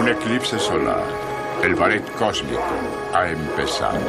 Un 0.00 0.08
eclipse 0.08 0.58
solar. 0.58 1.04
El 1.62 1.74
ballet 1.74 2.02
cósmico 2.12 2.64
ha 3.12 3.28
empezado. 3.28 4.00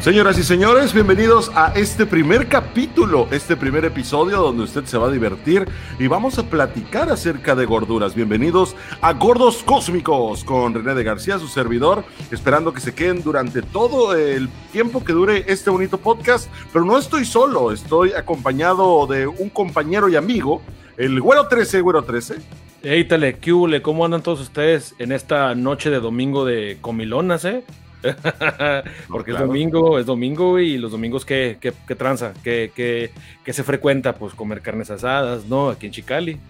Señoras 0.00 0.38
y 0.38 0.42
señores, 0.44 0.94
bienvenidos 0.94 1.52
a 1.54 1.74
este 1.76 2.06
primer 2.06 2.48
capítulo, 2.48 3.28
este 3.30 3.54
primer 3.54 3.84
episodio 3.84 4.38
donde 4.38 4.62
usted 4.62 4.86
se 4.86 4.96
va 4.96 5.08
a 5.08 5.10
divertir 5.10 5.68
y 5.98 6.06
vamos 6.06 6.38
a 6.38 6.48
platicar 6.48 7.10
acerca 7.10 7.54
de 7.54 7.66
gorduras. 7.66 8.14
Bienvenidos 8.14 8.74
a 9.02 9.12
Gordos 9.12 9.62
Cósmicos 9.62 10.42
con 10.42 10.72
René 10.72 10.94
de 10.94 11.04
García, 11.04 11.38
su 11.38 11.48
servidor, 11.48 12.02
esperando 12.30 12.72
que 12.72 12.80
se 12.80 12.94
queden 12.94 13.22
durante 13.22 13.60
todo 13.60 14.16
el 14.16 14.48
tiempo 14.72 15.04
que 15.04 15.12
dure 15.12 15.44
este 15.48 15.68
bonito 15.68 15.98
podcast, 15.98 16.50
pero 16.72 16.86
no 16.86 16.96
estoy 16.96 17.26
solo, 17.26 17.70
estoy 17.70 18.12
acompañado 18.14 19.06
de 19.06 19.26
un 19.26 19.50
compañero 19.50 20.08
y 20.08 20.16
amigo, 20.16 20.62
el 20.96 21.20
Güero 21.20 21.46
13, 21.46 21.82
Güero 21.82 22.04
13. 22.04 22.36
Hey, 22.82 23.06
¿qué 23.06 23.82
¿Cómo 23.82 24.06
andan 24.06 24.22
todos 24.22 24.40
ustedes 24.40 24.94
en 24.98 25.12
esta 25.12 25.54
noche 25.54 25.90
de 25.90 26.00
domingo 26.00 26.46
de 26.46 26.78
comilonas, 26.80 27.44
eh? 27.44 27.64
Porque 29.08 29.32
es 29.32 29.38
domingo, 29.38 29.98
es 29.98 30.06
domingo 30.06 30.58
y 30.58 30.78
los 30.78 30.92
domingos 30.92 31.24
que, 31.24 31.58
tranza, 31.96 32.32
que, 32.42 33.10
se 33.46 33.64
frecuenta, 33.64 34.14
pues 34.14 34.34
comer 34.34 34.60
carnes 34.62 34.90
asadas, 34.90 35.46
¿no? 35.46 35.70
Aquí 35.70 35.86
en 35.86 35.92
Chicali. 35.92 36.40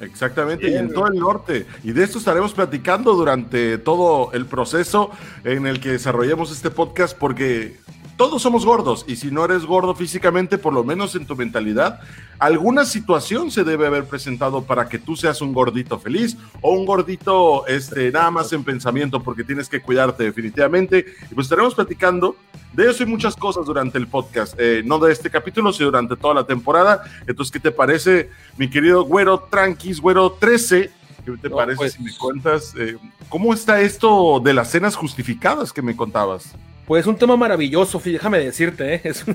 Exactamente, 0.00 0.68
y 0.68 0.74
en 0.74 0.92
todo 0.92 1.06
el 1.08 1.18
norte. 1.18 1.66
Y 1.82 1.92
de 1.92 2.04
esto 2.04 2.18
estaremos 2.18 2.52
platicando 2.52 3.14
durante 3.14 3.78
todo 3.78 4.30
el 4.32 4.44
proceso 4.44 5.10
en 5.44 5.66
el 5.66 5.80
que 5.80 5.92
desarrollemos 5.92 6.52
este 6.52 6.70
podcast, 6.70 7.16
porque 7.16 7.76
todos 8.16 8.42
somos 8.42 8.64
gordos 8.64 9.04
y 9.06 9.16
si 9.16 9.30
no 9.30 9.44
eres 9.44 9.64
gordo 9.64 9.94
físicamente, 9.94 10.58
por 10.58 10.72
lo 10.72 10.84
menos 10.84 11.14
en 11.14 11.26
tu 11.26 11.36
mentalidad, 11.36 12.00
alguna 12.38 12.84
situación 12.84 13.50
se 13.50 13.62
debe 13.62 13.86
haber 13.86 14.06
presentado 14.06 14.62
para 14.62 14.88
que 14.88 14.98
tú 14.98 15.16
seas 15.16 15.42
un 15.42 15.52
gordito 15.52 15.98
feliz 15.98 16.36
o 16.62 16.72
un 16.72 16.86
gordito 16.86 17.66
este, 17.66 18.10
nada 18.10 18.30
más 18.30 18.52
en 18.52 18.64
pensamiento 18.64 19.22
porque 19.22 19.44
tienes 19.44 19.68
que 19.68 19.82
cuidarte 19.82 20.24
definitivamente. 20.24 21.04
Y 21.30 21.34
pues 21.34 21.46
estaremos 21.46 21.74
platicando 21.74 22.36
de 22.72 22.90
eso 22.90 23.02
y 23.02 23.06
muchas 23.06 23.36
cosas 23.36 23.66
durante 23.66 23.98
el 23.98 24.06
podcast, 24.06 24.54
eh, 24.58 24.82
no 24.84 24.98
de 24.98 25.12
este 25.12 25.30
capítulo, 25.30 25.72
sino 25.72 25.86
durante 25.86 26.16
toda 26.16 26.34
la 26.34 26.44
temporada. 26.44 27.04
Entonces, 27.26 27.52
¿qué 27.52 27.60
te 27.60 27.70
parece, 27.70 28.30
mi 28.56 28.68
querido 28.70 29.04
güero 29.04 29.40
tranquis, 29.50 30.00
güero 30.00 30.32
13? 30.32 30.90
¿Qué 31.24 31.32
te 31.36 31.50
parece 31.50 31.76
pues 31.76 31.92
si 31.94 32.02
me 32.02 32.16
cuentas 32.16 32.72
eh, 32.78 32.96
cómo 33.28 33.52
está 33.52 33.80
esto 33.80 34.40
de 34.40 34.54
las 34.54 34.70
cenas 34.70 34.94
justificadas 34.94 35.72
que 35.72 35.82
me 35.82 35.96
contabas? 35.96 36.54
Pues 36.86 37.06
un 37.06 37.16
tema 37.16 37.36
maravilloso, 37.36 38.00
déjame 38.04 38.38
decirte, 38.38 38.94
¿eh? 38.94 39.00
es, 39.04 39.26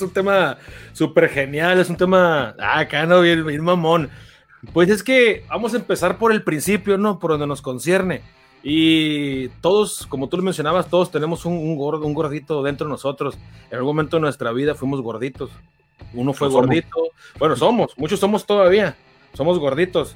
un 0.00 0.10
tema 0.10 0.58
súper 0.92 1.30
genial, 1.30 1.80
es 1.80 1.88
un 1.88 1.96
tema, 1.96 2.54
ah, 2.58 2.80
acá 2.80 3.06
no, 3.06 3.22
bien, 3.22 3.46
bien 3.46 3.64
mamón. 3.64 4.10
Pues 4.74 4.90
es 4.90 5.02
que 5.02 5.44
vamos 5.48 5.72
a 5.72 5.78
empezar 5.78 6.18
por 6.18 6.30
el 6.30 6.42
principio, 6.42 6.98
¿no? 6.98 7.18
Por 7.18 7.30
donde 7.30 7.46
nos 7.46 7.62
concierne. 7.62 8.20
Y 8.62 9.48
todos, 9.62 10.06
como 10.06 10.28
tú 10.28 10.36
lo 10.36 10.42
mencionabas, 10.42 10.90
todos 10.90 11.10
tenemos 11.10 11.46
un, 11.46 11.74
gordo, 11.76 12.06
un 12.06 12.12
gordito 12.12 12.62
dentro 12.62 12.86
de 12.86 12.90
nosotros. 12.90 13.38
En 13.70 13.78
algún 13.78 13.96
momento 13.96 14.18
de 14.18 14.20
nuestra 14.20 14.52
vida 14.52 14.74
fuimos 14.74 15.00
gorditos. 15.00 15.50
Uno 16.12 16.34
fue 16.34 16.48
gordito. 16.48 17.08
Bueno, 17.38 17.56
somos, 17.56 17.96
muchos 17.96 18.20
somos 18.20 18.44
todavía. 18.44 18.96
Somos 19.32 19.58
gorditos. 19.58 20.14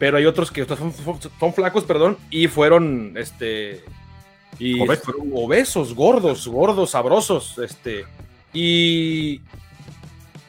Pero 0.00 0.16
hay 0.16 0.26
otros 0.26 0.50
que 0.50 0.64
son, 0.64 0.92
son 0.92 1.52
flacos, 1.54 1.84
perdón, 1.84 2.16
y 2.30 2.48
fueron, 2.48 3.14
este, 3.16 3.84
y 4.58 4.80
obesos. 4.80 5.94
gordos, 5.94 6.46
gordos, 6.48 6.90
sabrosos. 6.90 7.58
Este, 7.58 8.04
y 8.52 9.40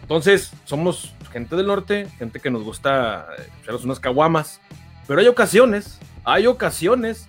entonces 0.02 0.52
somos 0.66 1.14
gente 1.31 1.56
del 1.56 1.68
norte, 1.68 2.08
gente 2.18 2.40
que 2.40 2.50
nos 2.50 2.64
gusta 2.64 3.28
echarnos 3.62 3.84
unas 3.86 4.00
caguamas. 4.00 4.59
Pero 5.08 5.22
hay 5.22 5.28
ocasiones, 5.28 6.00
hay 6.24 6.48
ocasiones 6.48 7.28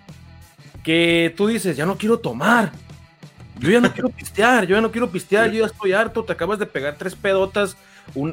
que 0.82 1.34
tú 1.36 1.46
dices, 1.46 1.76
ya 1.76 1.86
no 1.86 1.96
quiero 1.98 2.18
tomar. 2.18 2.72
Yo 3.58 3.70
ya 3.70 3.80
no 3.80 3.92
quiero 3.92 4.08
pistear, 4.16 4.66
yo 4.66 4.76
ya 4.76 4.80
no 4.80 4.90
quiero 4.90 5.10
pistear, 5.10 5.50
yo 5.50 5.60
ya 5.60 5.66
estoy 5.66 5.92
harto, 5.92 6.24
te 6.24 6.32
acabas 6.32 6.58
de 6.58 6.66
pegar 6.66 6.96
tres 6.96 7.14
pedotas 7.14 7.76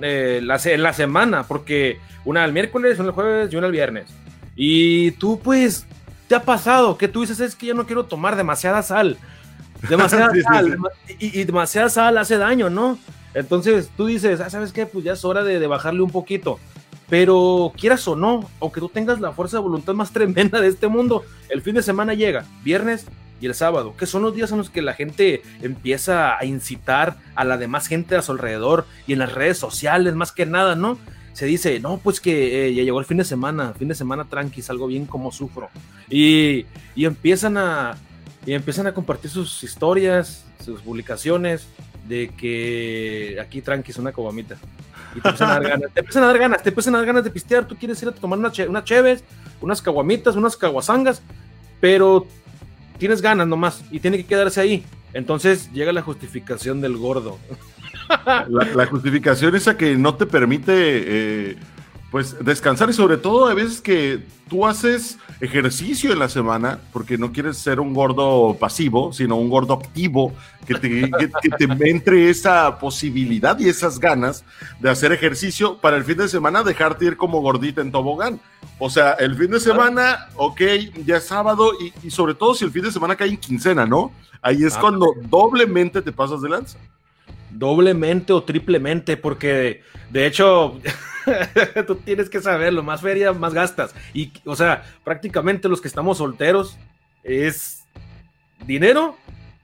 eh, 0.01 0.41
en 0.41 0.83
la 0.83 0.93
semana, 0.93 1.43
porque 1.43 1.99
una 2.23 2.45
el 2.45 2.53
miércoles, 2.53 2.99
una 2.99 3.09
el 3.09 3.13
jueves 3.13 3.51
y 3.51 3.57
una 3.57 3.67
el 3.67 3.73
viernes. 3.73 4.09
Y 4.55 5.11
tú 5.11 5.39
pues 5.39 5.85
¿Te 6.27 6.35
ha 6.35 6.43
pasado 6.43 6.97
que 6.97 7.07
tú 7.07 7.21
dices 7.21 7.39
es 7.39 7.55
que 7.55 7.67
yo 7.67 7.73
no 7.73 7.85
quiero 7.85 8.05
tomar 8.05 8.35
demasiada 8.35 8.83
sal? 8.83 9.17
Demasiada 9.89 10.31
sal. 10.43 10.77
Y, 11.19 11.43
demasiada 11.45 11.89
sal 11.89 12.17
hace 12.17 12.37
daño, 12.37 12.69
¿no? 12.69 12.97
Entonces 13.33 13.89
tú 13.95 14.07
dices, 14.07 14.39
ah, 14.41 14.49
¿sabes 14.49 14.73
qué? 14.73 14.85
Pues 14.85 15.05
ya 15.05 15.13
es 15.13 15.23
hora 15.23 15.43
de, 15.43 15.65
bajarle 15.67 16.01
un 16.01 16.11
poquito. 16.11 16.59
Pero 17.09 17.71
quieras 17.77 18.05
o 18.07 18.15
no, 18.15 18.49
aunque 18.59 18.81
tú 18.81 18.89
tengas 18.89 19.21
la 19.21 19.31
fuerza 19.31 19.57
de 19.57 19.63
voluntad 19.63 19.93
más 19.93 20.11
tremenda 20.13 20.59
de 20.59 20.67
este 20.67 20.87
mundo, 20.87 21.23
el 21.49 21.61
fin 21.61 21.75
de 21.75 21.83
semana 21.83 22.13
llega, 22.13 22.45
viernes 22.63 23.05
y 23.39 23.45
el 23.45 23.53
sábado, 23.53 23.95
que 23.95 24.07
son 24.07 24.23
los 24.23 24.35
días 24.35 24.51
en 24.51 24.57
los 24.57 24.69
que 24.69 24.81
la 24.81 24.93
gente 24.93 25.43
empieza 25.61 26.37
a 26.37 26.43
incitar 26.43 27.17
a 27.35 27.43
la 27.43 27.57
demás 27.57 27.87
gente 27.87 28.15
a 28.15 28.21
su 28.21 28.31
alrededor 28.31 28.85
y 29.05 29.13
en 29.13 29.19
las 29.19 29.31
redes 29.31 29.59
sociales, 29.59 30.15
más 30.15 30.31
que 30.31 30.45
nada, 30.45 30.75
¿no? 30.75 30.97
Se 31.37 31.45
dice, 31.45 31.79
no, 31.79 31.99
pues 31.99 32.19
que 32.19 32.65
eh, 32.65 32.73
ya 32.73 32.81
llegó 32.81 32.99
el 32.99 33.05
fin 33.05 33.17
de 33.17 33.23
semana, 33.23 33.71
fin 33.77 33.87
de 33.87 33.93
semana 33.93 34.23
tranqui, 34.23 34.63
salgo 34.63 34.87
bien 34.87 35.05
como 35.05 35.31
sufro. 35.31 35.69
Y, 36.09 36.65
y, 36.95 37.05
empiezan 37.05 37.57
a, 37.57 37.95
y 38.43 38.53
empiezan 38.53 38.87
a 38.87 38.93
compartir 38.95 39.29
sus 39.29 39.63
historias, 39.63 40.47
sus 40.65 40.81
publicaciones 40.81 41.67
de 42.07 42.29
que 42.29 43.37
aquí 43.39 43.61
tranqui 43.61 43.91
es 43.91 43.97
una 43.97 44.11
cobamita. 44.11 44.57
Y 45.15 45.21
te 45.21 45.29
empiezan 45.29 45.51
a 45.51 45.53
dar 45.59 45.63
ganas, 45.69 45.93
te 45.93 45.99
empiezan 45.99 46.23
a 46.23 46.25
dar 46.25 46.39
ganas, 46.39 46.63
te 46.63 46.69
empiezan 46.69 46.95
a 46.95 46.97
dar 46.97 47.05
ganas 47.05 47.23
de 47.23 47.29
pistear, 47.29 47.67
tú 47.67 47.75
quieres 47.75 48.01
ir 48.01 48.09
a 48.09 48.13
tomar 48.13 48.39
una, 48.39 48.51
una 48.67 48.83
cheves, 48.83 49.23
unas 49.61 49.79
caguamitas, 49.79 50.35
unas 50.35 50.57
caguasangas, 50.57 51.21
pero 51.79 52.25
tienes 52.97 53.21
ganas 53.21 53.47
nomás 53.47 53.83
y 53.91 53.99
tiene 53.99 54.17
que 54.17 54.25
quedarse 54.25 54.59
ahí. 54.59 54.83
Entonces 55.13 55.71
llega 55.71 55.93
la 55.93 56.01
justificación 56.01 56.81
del 56.81 56.97
gordo. 56.97 57.37
La, 58.47 58.85
justificación 58.85 59.55
esa 59.55 59.77
que 59.77 59.95
no 59.95 60.15
te 60.15 60.25
permite 60.25 60.73
eh, 60.75 61.57
pues 62.11 62.37
descansar 62.43 62.89
y 62.89 62.93
sobre 62.93 63.17
todo 63.17 63.47
a 63.47 63.53
veces 63.53 63.81
que 63.81 64.23
tú 64.49 64.65
haces 64.65 65.17
ejercicio 65.41 66.13
en 66.13 66.19
la 66.19 66.29
semana 66.29 66.79
porque 66.93 67.17
no 67.17 67.31
quieres 67.31 67.57
ser 67.57 67.79
un 67.79 67.93
gordo 67.93 68.55
pasivo, 68.59 69.11
sino 69.11 69.35
un 69.35 69.49
gordo 69.49 69.73
activo 69.73 70.33
que 70.65 70.75
te, 70.75 70.89
que, 70.89 71.49
te 71.49 71.89
entre 71.89 72.29
esa 72.29 72.79
posibilidad 72.79 73.59
y 73.59 73.67
esas 73.67 73.99
ganas 73.99 74.45
de 74.79 74.89
hacer 74.89 75.11
ejercicio 75.11 75.77
para 75.77 75.97
el 75.97 76.05
fin 76.05 76.17
de 76.17 76.29
semana 76.29 76.63
dejarte 76.63 77.05
ir 77.05 77.17
como 77.17 77.41
gordita 77.41 77.81
en 77.81 77.91
tobogán. 77.91 78.39
O 78.79 78.89
sea, 78.89 79.13
el 79.13 79.35
fin 79.35 79.51
de 79.51 79.59
semana, 79.59 80.27
ok, 80.35 80.61
ya 81.05 81.17
es 81.17 81.25
sábado 81.25 81.71
y, 81.79 81.93
y 82.07 82.11
sobre 82.11 82.35
todo 82.35 82.55
si 82.55 82.63
el 82.63 82.71
fin 82.71 82.83
de 82.83 82.91
semana 82.91 83.15
cae 83.15 83.29
en 83.29 83.37
quincena, 83.37 83.85
¿no? 83.85 84.11
Ahí 84.41 84.63
es 84.63 84.75
ah, 84.75 84.81
cuando 84.81 85.13
doblemente 85.29 86.01
te 86.01 86.11
pasas 86.11 86.41
de 86.41 86.49
lanza 86.49 86.77
doblemente 87.51 88.33
o 88.33 88.43
triplemente, 88.43 89.17
porque 89.17 89.81
de 90.09 90.25
hecho 90.25 90.79
tú 91.87 91.95
tienes 91.95 92.29
que 92.29 92.41
saberlo, 92.41 92.83
más 92.83 93.01
feria, 93.01 93.33
más 93.33 93.53
gastas. 93.53 93.93
Y, 94.13 94.31
o 94.45 94.55
sea, 94.55 94.83
prácticamente 95.03 95.69
los 95.69 95.81
que 95.81 95.87
estamos 95.87 96.17
solteros 96.17 96.77
es 97.23 97.85
dinero, 98.65 99.15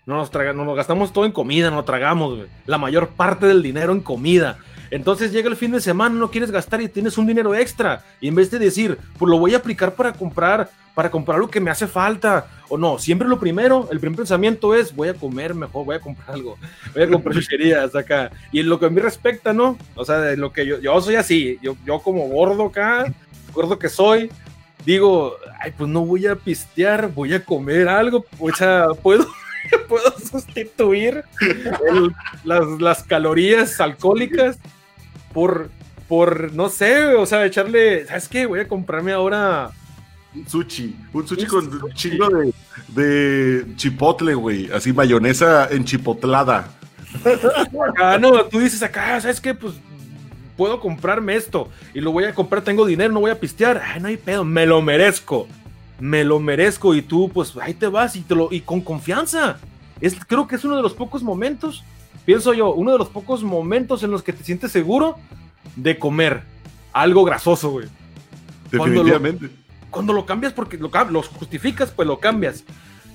no 0.06 0.18
nos, 0.18 0.32
traga, 0.32 0.54
no 0.54 0.66
nos 0.66 0.76
gastamos 0.76 1.14
todo 1.14 1.26
en 1.26 1.32
comida, 1.32 1.72
no 1.72 1.84
tragamos 1.84 2.48
la 2.66 2.78
mayor 2.78 3.10
parte 3.10 3.48
del 3.48 3.64
dinero 3.64 3.94
en 3.94 4.02
comida. 4.02 4.60
Entonces 4.92 5.32
llega 5.32 5.50
el 5.50 5.56
fin 5.56 5.72
de 5.72 5.82
semana, 5.82 6.14
no 6.14 6.30
quieres 6.30 6.52
gastar 6.52 6.82
y 6.82 6.90
tienes 6.90 7.18
un 7.18 7.26
dinero 7.26 7.56
extra. 7.56 8.04
Y 8.22 8.28
en 8.28 8.36
vez 8.36 8.52
de 8.52 8.60
decir, 8.60 8.98
pues 9.18 9.30
lo 9.30 9.40
voy 9.40 9.54
a 9.54 9.58
aplicar 9.58 9.96
para 9.96 10.14
comprar, 10.14 10.70
para 10.94 11.10
comprar 11.10 11.40
lo 11.40 11.50
que 11.50 11.60
me 11.60 11.72
hace 11.72 11.88
falta. 11.88 12.46
O 12.74 12.78
no, 12.80 12.98
siempre 12.98 13.28
lo 13.28 13.40
primero, 13.40 13.88
el 13.92 14.00
primer 14.00 14.18
pensamiento 14.18 14.74
es, 14.74 14.96
voy 14.96 15.08
a 15.08 15.14
comer 15.14 15.54
mejor, 15.54 15.86
voy 15.86 15.96
a 15.96 16.00
comprar 16.00 16.32
algo, 16.32 16.58
voy 16.92 17.04
a 17.04 17.08
comprar 17.08 17.36
chucherías 17.40 17.96
acá. 17.96 18.32
Y 18.52 18.62
en 18.62 18.68
lo 18.68 18.80
que 18.80 18.88
a 18.88 18.90
mí 18.90 19.00
respecta, 19.00 19.54
¿no? 19.54 19.78
O 19.94 20.04
sea, 20.04 20.36
lo 20.36 20.52
que 20.52 20.66
yo, 20.66 20.80
yo 20.80 21.00
soy 21.00 21.14
así, 21.14 21.60
yo, 21.62 21.78
yo 21.86 22.00
como 22.00 22.28
gordo 22.30 22.66
acá, 22.66 23.14
gordo 23.54 23.78
que 23.78 23.90
soy, 23.90 24.32
digo, 24.88 25.36
ay, 25.62 25.72
pues 25.78 25.88
no 25.88 26.04
voy 26.04 26.26
a 26.26 26.36
pistear, 26.36 27.12
voy 27.14 27.36
a 27.36 27.46
comer 27.46 27.88
algo, 27.88 28.26
o 28.40 28.52
sea, 28.52 28.88
puedo 29.04 29.28
puedo 29.88 30.12
sustituir 30.18 31.24
las, 32.44 32.66
las, 32.80 33.04
calorías 33.04 33.80
alcohólicas 33.80 34.58
por, 35.32 35.70
por, 36.08 36.52
no 36.54 36.70
sé, 36.70 37.06
o 37.14 37.28
sea, 37.28 37.46
echarle, 37.46 38.08
¿sabes 38.08 38.28
qué? 38.28 38.48
Voy 38.48 38.62
a 38.62 38.68
comprarme 38.68 39.12
ahora 39.12 39.70
sushi, 40.48 40.96
un 41.14 41.28
sushi 41.28 41.46
con 41.46 41.68
un 41.84 41.94
chingo 41.94 42.30
de, 42.30 42.54
de 42.90 43.76
chipotle, 43.76 44.34
güey, 44.34 44.72
así 44.72 44.94
mayonesa 44.94 45.68
enchipotlada. 45.72 46.70
Ah, 48.02 48.18
no, 48.20 48.46
tú 48.46 48.60
dices 48.60 48.82
acá, 48.82 49.22
¿sabes 49.22 49.40
qué? 49.40 49.54
Pues 49.54 49.76
puedo 50.58 50.80
comprarme 50.80 51.36
esto 51.36 51.70
y 51.94 52.02
lo 52.02 52.12
voy 52.12 52.24
a 52.26 52.34
comprar, 52.34 52.64
tengo 52.64 52.86
dinero, 52.86 53.14
no 53.14 53.20
voy 53.20 53.32
a 53.32 53.40
pistear. 53.40 53.82
Ay, 53.84 54.02
no 54.02 54.08
hay 54.08 54.18
pedo, 54.18 54.44
me 54.44 54.66
lo 54.66 54.82
merezco. 54.82 55.48
me 56.00 56.24
lo 56.24 56.40
merezco 56.40 56.96
y 56.96 57.02
tú, 57.02 57.30
pues 57.34 57.56
ahí 57.62 57.74
te 57.74 57.88
vas 57.88 58.16
y, 58.16 58.22
te 58.22 58.36
lo, 58.36 58.50
y 58.52 58.62
con 58.62 58.82
confianza. 58.82 59.58
Es, 60.02 60.16
creo 60.26 60.48
que 60.48 60.56
es 60.56 60.66
uno 60.66 60.76
de 60.76 60.82
los 60.82 60.94
pocos 60.94 61.24
momentos, 61.24 61.84
pienso 62.26 62.54
yo, 62.54 62.74
uno 62.74 62.92
de 62.92 62.98
los 62.98 63.10
pocos 63.10 63.44
momentos 63.44 64.04
en 64.04 64.12
los 64.12 64.22
que 64.22 64.34
te 64.34 64.44
sientes 64.44 64.72
seguro 64.72 65.18
de 65.76 65.98
comer 65.98 66.44
algo 66.92 67.24
grasoso, 67.24 67.72
güey. 67.72 67.88
Definitivamente. 68.70 69.48
Cuando 69.48 69.58
lo, 69.58 69.63
cambias 70.26 70.54
porque 70.54 70.78
lo, 70.78 70.90
lo 71.10 71.22
justificas, 71.22 71.92
pues 71.92 72.08
lo 72.08 72.20
cambias. 72.20 72.64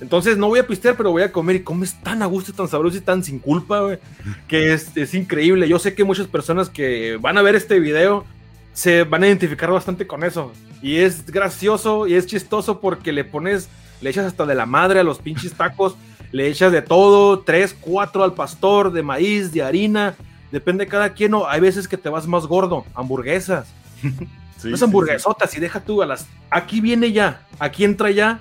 Entonces 0.00 0.38
no 0.38 0.48
voy 0.48 0.60
a 0.60 0.66
pistear, 0.66 0.96
pero 0.96 1.10
voy 1.10 1.22
a 1.22 1.32
comer 1.32 1.56
y 1.56 1.62
comes 1.64 2.00
tan 2.02 2.22
a 2.22 2.26
gusto, 2.26 2.52
tan 2.52 2.69
sabroso 2.69 2.96
y 2.96 3.00
tan 3.00 3.25
sin 3.25 3.40
culpa, 3.40 3.80
güey, 3.80 3.98
que 4.46 4.72
es, 4.72 4.96
es, 4.96 5.12
increíble. 5.14 5.69
Yo 5.69 5.78
sé 5.78 5.94
que 5.94 6.04
muchas 6.04 6.28
personas 6.28 6.69
que 6.69 7.19
van 7.20 7.36
a 7.36 7.42
ver 7.42 7.56
este 7.56 7.80
video 7.80 8.25
se 8.72 9.02
van 9.02 9.25
a 9.25 9.26
identificar 9.26 9.72
bastante 9.72 10.06
con 10.06 10.22
eso. 10.22 10.52
Y 10.82 10.98
es 10.98 11.26
gracioso 11.26 12.06
y 12.06 12.14
es 12.14 12.26
chistoso 12.26 12.81
porque 12.81 13.10
le 13.10 13.24
pones, 13.24 13.69
le 14.00 14.10
echas 14.10 14.26
hasta 14.26 14.46
de 14.46 14.54
la 14.54 14.66
madre 14.66 15.00
a 15.00 15.04
los 15.04 15.19
pinches 15.19 15.54
tacos, 15.54 15.96
le 16.31 16.46
echas 16.46 16.70
de 16.70 16.82
todo, 16.82 17.40
tres, 17.40 17.74
cuatro 17.78 18.22
al 18.22 18.34
pastor, 18.34 18.92
de 18.92 19.02
maíz, 19.02 19.50
de 19.52 19.62
harina, 19.62 20.14
depende 20.52 20.84
de 20.84 20.90
cada 20.90 21.12
quien. 21.12 21.34
O 21.34 21.48
hay 21.48 21.60
veces 21.60 21.88
que 21.88 21.96
te 21.96 22.08
vas 22.08 22.28
más 22.28 22.46
gordo, 22.46 22.84
hamburguesas. 22.94 23.66
Sí, 24.58 24.70
Las 24.70 24.82
hamburguesotas 24.82 25.56
y 25.56 25.60
deja 25.60 25.81
tú 25.81 26.02
a 26.02 26.06
las. 26.06 26.26
Aquí 26.50 26.81
viene 26.81 27.12
ya, 27.12 27.46
aquí 27.58 27.84
entra 27.84 28.10
ya 28.10 28.40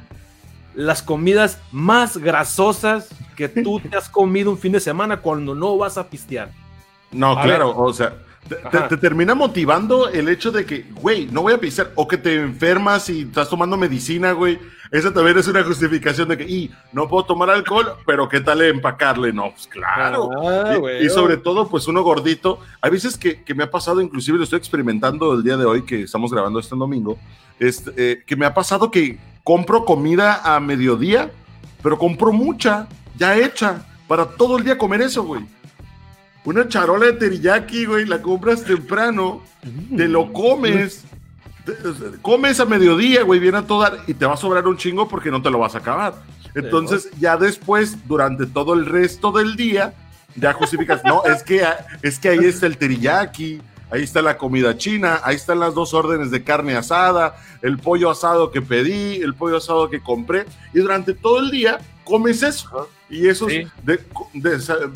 las 0.74 1.02
comidas 1.02 1.60
más 1.72 2.18
grasosas 2.18 3.10
que 3.36 3.48
tú 3.50 3.80
te 3.90 3.96
has 3.96 4.10
comido 4.10 4.52
un 4.52 4.58
fin 4.58 4.72
de 4.72 4.80
semana 4.80 5.18
cuando 5.18 5.56
no 5.56 5.78
vas 5.78 5.98
a 5.98 6.10
pistear. 6.10 6.50
No, 7.12 7.40
claro, 7.42 7.78
o 7.78 7.94
sea, 7.94 8.14
te, 8.48 8.98
termina 8.98 9.36
motivando 9.36 10.10
el 10.10 10.30
hecho 10.30 10.52
de 10.52 10.66
que, 10.66 10.86
güey, 11.02 11.28
no 11.28 11.42
voy 11.42 11.54
a 11.54 11.60
pistear, 11.60 11.92
o 11.96 12.08
que 12.08 12.18
te 12.18 12.36
enfermas 12.36 13.10
y 13.10 13.22
estás 13.22 13.50
tomando 13.50 13.78
medicina, 13.78 14.32
güey. 14.32 14.60
Esa 14.92 15.14
también 15.14 15.38
es 15.38 15.48
una 15.48 15.64
justificación 15.64 16.30
de 16.30 16.38
que, 16.38 16.44
y 16.46 16.72
no 16.94 17.08
puedo 17.08 17.26
tomar 17.26 17.50
alcohol, 17.50 17.94
pero 18.06 18.30
¿qué 18.30 18.40
tal 18.40 18.62
empacarle? 18.62 19.34
No, 19.34 19.52
pues 19.52 19.68
claro. 19.68 20.30
Ah, 20.42 20.78
y, 21.02 21.10
sobre 21.10 21.38
todo, 21.38 21.68
pues 21.68 21.88
uno 21.88 22.04
gordito. 22.04 22.60
Hay 22.82 22.92
veces 22.92 23.18
que, 23.18 23.44
que, 23.44 23.54
me 23.54 23.64
ha 23.64 23.72
pasado, 23.72 24.02
inclusive 24.02 24.38
lo 24.38 24.46
estoy 24.46 24.60
experimentando 24.60 25.34
el 25.34 25.44
día 25.44 25.58
de 25.58 25.66
hoy, 25.66 25.84
que 25.84 26.04
estamos 26.04 26.32
grabando 26.32 26.60
este 26.60 26.76
domingo, 26.76 27.18
este, 27.60 27.92
eh, 27.98 28.24
que 28.26 28.36
me 28.36 28.46
ha 28.46 28.54
pasado 28.54 28.90
que 28.90 29.20
compro 29.44 29.84
comida 29.84 30.42
a 30.44 30.60
mediodía, 30.60 31.32
pero 31.84 31.98
compro 31.98 32.32
mucha, 32.32 32.88
ya 33.18 33.38
hecha, 33.38 33.86
para 34.08 34.26
todo 34.26 34.58
el 34.58 34.64
día 34.64 34.78
comer 34.78 35.02
eso, 35.02 35.24
güey. 35.24 35.42
Una 36.48 36.66
charola 36.66 37.08
de 37.08 37.12
teriyaki, 37.12 37.84
güey, 37.84 38.06
la 38.06 38.22
compras 38.22 38.64
temprano, 38.64 39.44
te 39.98 40.08
lo 40.08 40.32
comes, 40.32 41.04
comes 42.22 42.62
a 42.62 42.66
mediodía, 42.66 43.24
güey, 43.24 43.42
viene 43.42 43.58
a 43.58 43.64
toda 43.64 43.98
y 44.08 44.14
te 44.14 44.26
va 44.26 44.36
a 44.36 44.38
sobrar 44.38 44.66
un 44.66 44.78
chingo 44.78 45.10
porque 45.10 45.30
no 45.30 45.42
te 45.42 45.50
lo 45.50 45.60
vas 45.60 45.76
a 45.76 45.80
acabar. 45.80 46.14
Entonces, 46.56 47.10
ya 47.20 47.36
después, 47.36 48.08
durante 48.08 48.46
todo 48.46 48.76
el 48.76 48.86
resto 48.86 49.34
del 49.34 49.58
día, 49.58 49.94
ya 50.38 50.54
justificas, 50.54 51.04
no, 51.04 51.22
es 51.26 51.44
que, 51.44 51.68
es 52.02 52.18
que 52.18 52.30
ahí 52.30 52.46
está 52.46 52.66
el 52.66 52.78
teriyaki, 52.78 53.62
ahí 53.92 54.04
está 54.04 54.22
la 54.22 54.38
comida 54.38 54.78
china, 54.78 55.20
ahí 55.26 55.36
están 55.36 55.60
las 55.60 55.74
dos 55.74 55.94
órdenes 55.94 56.32
de 56.32 56.46
carne 56.46 56.78
asada, 56.78 57.36
el 57.62 57.78
pollo 57.78 58.10
asado 58.10 58.52
que 58.52 58.62
pedí, 58.62 59.18
el 59.18 59.34
pollo 59.34 59.58
asado 59.58 59.90
que 59.90 60.00
compré, 60.00 60.46
y 60.74 60.80
durante 60.80 61.14
todo 61.14 61.40
el 61.40 61.52
día 61.52 61.80
comes 62.08 62.42
eso. 62.42 62.90
Y 63.10 63.28
esos 63.28 63.50
de, 63.50 64.00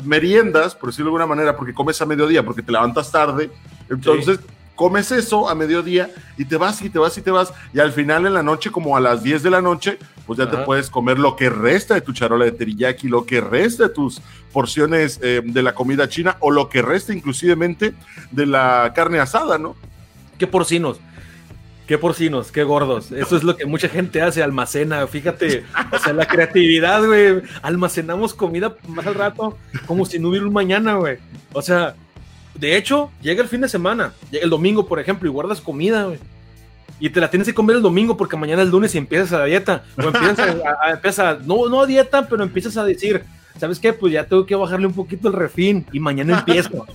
meriendas, 0.04 0.74
por 0.74 0.90
decirlo 0.90 1.10
de 1.10 1.16
alguna 1.16 1.26
manera, 1.26 1.56
porque 1.56 1.74
comes 1.74 2.00
a 2.00 2.06
mediodía, 2.06 2.42
porque 2.42 2.62
te 2.62 2.72
levantas 2.72 3.10
tarde, 3.10 3.50
entonces 3.88 4.40
comes 4.74 5.12
eso 5.12 5.48
a 5.48 5.54
mediodía 5.54 6.10
y 6.36 6.44
te 6.44 6.56
vas 6.56 6.80
y 6.82 6.90
te 6.90 6.98
vas 6.98 7.16
y 7.16 7.22
te 7.22 7.30
vas, 7.30 7.52
y 7.72 7.80
al 7.80 7.92
final 7.92 8.26
en 8.26 8.34
la 8.34 8.42
noche, 8.42 8.70
como 8.70 8.96
a 8.96 9.00
las 9.00 9.22
10 9.22 9.42
de 9.42 9.50
la 9.50 9.60
noche, 9.60 9.98
pues 10.26 10.38
ya 10.38 10.50
te 10.50 10.56
puedes 10.58 10.88
comer 10.88 11.18
lo 11.18 11.36
que 11.36 11.50
resta 11.50 11.94
de 11.94 12.00
tu 12.00 12.12
charola 12.12 12.44
de 12.44 12.52
teriyaki, 12.52 13.08
lo 13.08 13.26
que 13.26 13.40
resta 13.40 13.84
de 13.84 13.88
tus 13.90 14.20
porciones 14.52 15.18
eh, 15.22 15.42
de 15.44 15.62
la 15.62 15.74
comida 15.74 16.08
china 16.08 16.36
o 16.40 16.50
lo 16.50 16.68
que 16.68 16.80
resta 16.80 17.12
inclusivemente 17.12 17.94
de 18.30 18.46
la 18.46 18.92
carne 18.94 19.20
asada, 19.20 19.58
¿no? 19.58 19.76
¿Qué 20.38 20.46
porcinos? 20.46 20.98
Qué 21.86 21.98
porcinos, 21.98 22.52
qué 22.52 22.62
gordos. 22.62 23.10
Eso 23.10 23.36
es 23.36 23.42
lo 23.42 23.56
que 23.56 23.66
mucha 23.66 23.88
gente 23.88 24.22
hace, 24.22 24.42
almacena. 24.42 25.06
Fíjate, 25.06 25.64
o 25.92 25.98
sea, 25.98 26.12
la 26.12 26.26
creatividad, 26.26 27.04
güey. 27.04 27.42
Almacenamos 27.60 28.34
comida 28.34 28.76
más 28.86 29.06
al 29.06 29.14
rato 29.14 29.58
como 29.86 30.06
si 30.06 30.18
no 30.18 30.28
hubiera 30.28 30.46
un 30.46 30.52
mañana, 30.52 30.94
güey. 30.94 31.18
O 31.52 31.60
sea, 31.60 31.96
de 32.54 32.76
hecho, 32.76 33.10
llega 33.20 33.42
el 33.42 33.48
fin 33.48 33.62
de 33.62 33.68
semana, 33.68 34.12
llega 34.30 34.44
el 34.44 34.50
domingo, 34.50 34.86
por 34.86 35.00
ejemplo, 35.00 35.28
y 35.28 35.32
guardas 35.32 35.60
comida, 35.60 36.04
güey. 36.04 36.18
Y 37.00 37.10
te 37.10 37.20
la 37.20 37.28
tienes 37.28 37.48
que 37.48 37.54
comer 37.54 37.76
el 37.76 37.82
domingo 37.82 38.16
porque 38.16 38.36
mañana 38.36 38.62
es 38.62 38.68
lunes 38.68 38.94
y 38.94 38.98
empiezas 38.98 39.32
a 39.32 39.40
la 39.40 39.46
dieta. 39.46 39.84
O 39.98 40.02
empiezas 40.02 40.38
a, 41.24 41.30
a, 41.30 41.34
no, 41.44 41.68
no 41.68 41.84
dieta, 41.84 42.28
pero 42.28 42.44
empiezas 42.44 42.76
a 42.76 42.84
decir, 42.84 43.24
¿sabes 43.58 43.80
qué? 43.80 43.92
Pues 43.92 44.12
ya 44.12 44.24
tengo 44.24 44.46
que 44.46 44.54
bajarle 44.54 44.86
un 44.86 44.92
poquito 44.92 45.26
el 45.26 45.34
refín 45.34 45.84
y 45.92 45.98
mañana 45.98 46.38
empiezo. 46.38 46.86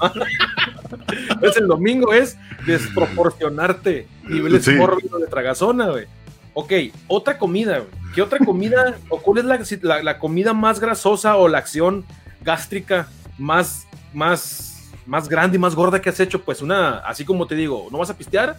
Entonces 1.30 1.58
el 1.58 1.68
domingo 1.68 2.14
es 2.14 2.38
desproporcionarte 2.66 4.08
niveles 4.28 4.66
sí. 4.66 4.74
de 4.74 5.28
tragazona, 5.30 5.90
güey. 5.90 6.06
Ok, 6.54 6.74
otra 7.08 7.38
comida, 7.38 7.80
güey. 7.80 7.92
¿Qué 8.16 8.22
otra 8.22 8.40
comida, 8.40 8.98
o 9.10 9.22
cuál 9.22 9.38
es 9.38 9.46
la, 9.84 10.02
la, 10.02 10.18
comida 10.18 10.54
más 10.54 10.80
grasosa 10.80 11.36
o 11.36 11.48
la 11.48 11.60
acción 11.60 12.04
gástrica 12.42 13.08
más, 13.38 13.86
más, 14.12 14.90
más 15.06 15.30
grande 15.30 15.58
y 15.58 15.60
más 15.60 15.76
gorda 15.76 16.02
que 16.02 16.10
has 16.10 16.20
hecho? 16.20 16.42
Pues 16.42 16.64
una, 16.64 16.98
así 17.00 17.26
como 17.26 17.46
te 17.46 17.54
digo, 17.54 17.90
¿no 17.92 18.00
vas 18.00 18.10
a 18.10 18.18
pistear? 18.18 18.58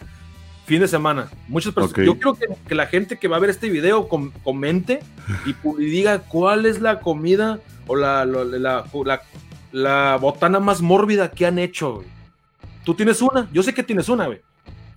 Fin 0.67 0.79
de 0.79 0.87
semana. 0.87 1.29
Muchas 1.49 1.75
personas. 1.75 1.93
Okay. 1.93 2.07
Yo 2.07 2.19
creo 2.19 2.35
que, 2.35 2.47
que, 2.69 2.75
la 2.77 2.87
gente 2.87 3.19
que 3.19 3.27
va 3.27 3.37
a 3.37 3.41
ver 3.41 3.51
este 3.51 3.69
video 3.69 4.07
com 4.07 4.31
comente 4.45 5.01
y, 5.45 5.57
y, 5.83 5.85
diga 5.87 6.21
cuál 6.21 6.67
es 6.67 6.81
la 6.81 7.01
comida 7.01 7.59
o 7.89 7.97
la, 7.97 8.25
la, 8.25 8.45
la, 8.45 8.85
la, 9.05 9.23
la 9.73 10.19
botana 10.21 10.61
más 10.61 10.83
mórbida 10.83 11.33
que 11.33 11.47
han 11.47 11.59
hecho, 11.59 11.95
güey. 11.95 12.18
¿Tú 12.89 12.95
tienes 12.95 13.21
una? 13.21 13.47
Yo 13.53 13.63
sé 13.63 13.75
que 13.75 13.83
tienes 13.83 14.09
una, 14.09 14.25
güey. 14.29 14.41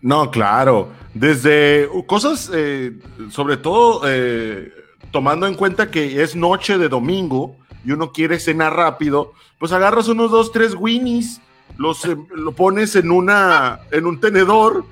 No, 0.02 0.32
claro. 0.32 0.92
Desde 1.14 1.90
cosas, 2.08 2.50
eh, 2.54 2.98
sobre 3.30 3.58
todo 3.58 4.04
eh, 4.06 4.72
tomando 5.12 5.46
en 5.46 5.56
cuenta 5.56 5.92
que 5.92 6.24
es 6.24 6.34
noche 6.34 6.78
de 6.78 6.88
domingo 6.88 7.58
y 7.84 7.92
uno 7.92 8.14
quiere 8.14 8.40
cenar 8.40 8.78
rápido, 8.78 9.34
pues 9.60 9.74
agarras 9.74 10.08
unos 10.08 10.32
dos, 10.32 10.54
tres 10.54 10.74
winnies, 10.74 11.42
los 11.76 12.06
eh, 12.06 12.16
lo 12.34 12.54
pones 12.54 12.96
en 12.96 13.12
una, 13.12 13.82
en 13.92 14.06
un 14.06 14.22
tenedor, 14.22 14.86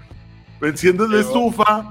enciendes 0.62 1.07
la 1.07 1.22
estufa, 1.22 1.88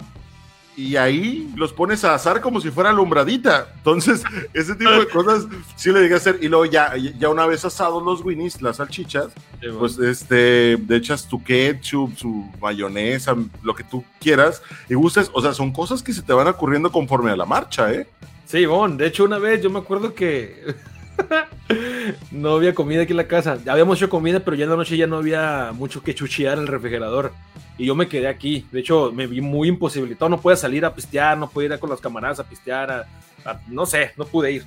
y 0.79 0.95
ahí 0.95 1.53
los 1.57 1.73
pones 1.73 2.05
a 2.05 2.15
asar 2.15 2.41
como 2.41 2.61
si 2.61 2.71
fuera 2.71 2.91
alumbradita. 2.91 3.67
Entonces, 3.79 4.23
ese 4.55 4.77
tipo 4.77 4.93
de 4.93 5.09
cosas 5.09 5.49
sí 5.75 5.91
le 5.91 6.03
llegué 6.03 6.15
a 6.15 6.19
hacer. 6.19 6.39
Y 6.41 6.47
luego 6.47 6.67
ya, 6.67 6.95
ya 6.97 7.29
una 7.31 7.47
vez 7.47 7.65
asados 7.65 8.01
los 8.01 8.25
winnies, 8.25 8.63
las 8.63 8.77
salchichas, 8.77 9.27
sí, 9.33 9.67
bueno. 9.67 9.81
pues 9.81 9.99
este, 9.99 10.79
le 10.79 10.97
echas 10.97 11.27
tu 11.27 11.43
ketchup, 11.43 12.17
su 12.17 12.49
mayonesa, 12.61 13.35
lo 13.65 13.75
que 13.75 13.83
tú 13.83 14.05
quieras 14.21 14.63
y 14.89 14.95
gustes. 14.95 15.33
O 15.35 15.43
sea, 15.43 15.53
son 15.53 15.73
cosas 15.73 16.01
que 16.01 16.13
se 16.13 16.23
te 16.23 16.33
van 16.33 16.47
ocurriendo 16.47 16.93
conforme 16.93 17.33
a 17.33 17.37
la 17.37 17.45
marcha, 17.45 17.93
¿eh? 17.93 18.07
Sí, 18.47 18.65
bon, 18.65 18.97
de 18.97 19.09
hecho 19.09 19.25
una 19.25 19.39
vez 19.39 19.61
yo 19.61 19.71
me 19.71 19.81
acuerdo 19.81 20.15
que 20.15 20.77
no 22.31 22.55
había 22.55 22.73
comida 22.73 23.03
aquí 23.03 23.15
en 23.15 23.17
la 23.17 23.27
casa. 23.27 23.59
Habíamos 23.67 23.99
hecho 23.99 24.09
comida, 24.09 24.41
pero 24.41 24.57
ya 24.57 24.63
en 24.63 24.71
la 24.71 24.77
noche 24.77 24.97
ya 24.97 25.09
no 25.09 25.17
había 25.17 25.73
mucho 25.75 26.05
que 26.05 26.15
chuchear 26.15 26.57
en 26.57 26.63
el 26.63 26.69
refrigerador 26.69 27.33
y 27.79 27.87
yo 27.87 27.95
me 27.95 28.09
quedé 28.09 28.27
aquí. 28.27 28.67
De 28.73 28.81
hecho, 28.81 29.13
me 29.13 29.29
vi 29.29 29.41
muy 29.41 29.69
imposibilitado. 29.69 30.29
No 30.29 30.41
pude 30.41 30.57
salir 30.57 30.85
a 30.85 30.95
pistear, 30.95 31.39
no 31.39 31.49
pude 31.49 31.67
ir 31.67 31.73
a 31.73 31.79
con 31.79 31.89
las 31.89 32.01
camaradas 32.01 32.41
a 32.41 32.45
pistear, 32.45 32.91
a, 32.91 33.07
a, 33.45 33.61
no 33.69 33.87
sé, 33.87 34.11
no 34.17 34.27
pude 34.27 34.53
ir. 34.53 34.65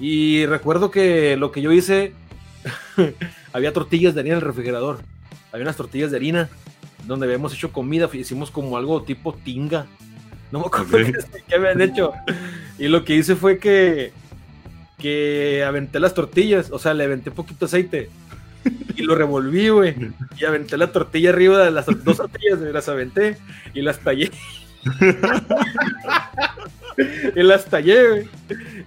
Y 0.00 0.46
recuerdo 0.46 0.90
que 0.90 1.36
lo 1.36 1.52
que 1.52 1.60
yo 1.60 1.70
hice, 1.70 2.14
había 3.52 3.74
tortillas 3.74 4.14
de 4.14 4.20
harina 4.20 4.36
en 4.36 4.40
el 4.40 4.46
refrigerador. 4.46 5.00
Había 5.52 5.64
unas 5.64 5.76
tortillas 5.76 6.10
de 6.10 6.16
harina 6.16 6.48
donde 7.04 7.26
habíamos 7.26 7.54
hecho 7.54 7.72
comida, 7.72 8.08
hicimos 8.12 8.50
como 8.50 8.76
algo 8.78 9.02
tipo 9.02 9.34
tinga. 9.34 9.86
No 10.50 10.60
me 10.60 10.66
acuerdo 10.66 10.96
okay. 10.96 11.12
qué 11.48 11.54
habían 11.54 11.80
hecho. 11.82 12.12
Y 12.78 12.88
lo 12.88 13.04
que 13.04 13.16
hice 13.16 13.36
fue 13.36 13.58
que, 13.58 14.12
que 14.98 15.62
aventé 15.62 16.00
las 16.00 16.14
tortillas, 16.14 16.70
o 16.70 16.78
sea, 16.78 16.94
le 16.94 17.04
aventé 17.04 17.30
poquito 17.30 17.66
aceite 17.66 18.08
y 18.96 19.02
lo 19.02 19.14
revolví, 19.14 19.68
güey. 19.68 19.94
Y 20.38 20.44
aventé 20.44 20.76
la 20.76 20.92
tortilla 20.92 21.30
arriba 21.30 21.64
de 21.64 21.70
las 21.70 21.86
dos 21.86 22.16
tortillas, 22.16 22.58
me 22.58 22.72
las 22.72 22.88
aventé 22.88 23.38
y 23.74 23.82
las 23.82 23.98
tallé. 24.00 24.30
y 27.36 27.42
las 27.42 27.66
tallé, 27.66 28.08
güey. 28.08 28.28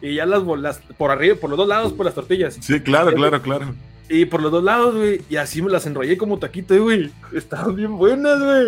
Y 0.01 0.15
ya 0.15 0.25
las, 0.25 0.43
las 0.43 0.79
por 0.97 1.11
arriba, 1.11 1.35
por 1.35 1.49
los 1.49 1.57
dos 1.57 1.67
lados, 1.67 1.93
por 1.93 2.05
las 2.05 2.15
tortillas. 2.15 2.57
Sí, 2.61 2.79
claro, 2.79 3.13
claro, 3.13 3.41
claro. 3.41 3.75
Y 4.11 4.25
por 4.25 4.41
los 4.41 4.51
dos 4.51 4.63
lados, 4.63 4.95
güey. 4.95 5.21
Y 5.29 5.35
así 5.35 5.61
me 5.61 5.69
las 5.69 5.85
enrollé 5.85 6.17
como 6.17 6.39
taquito, 6.39 6.75
güey. 6.81 7.11
Estaban 7.31 7.75
bien 7.75 7.95
buenas, 7.95 8.39
güey. 8.39 8.65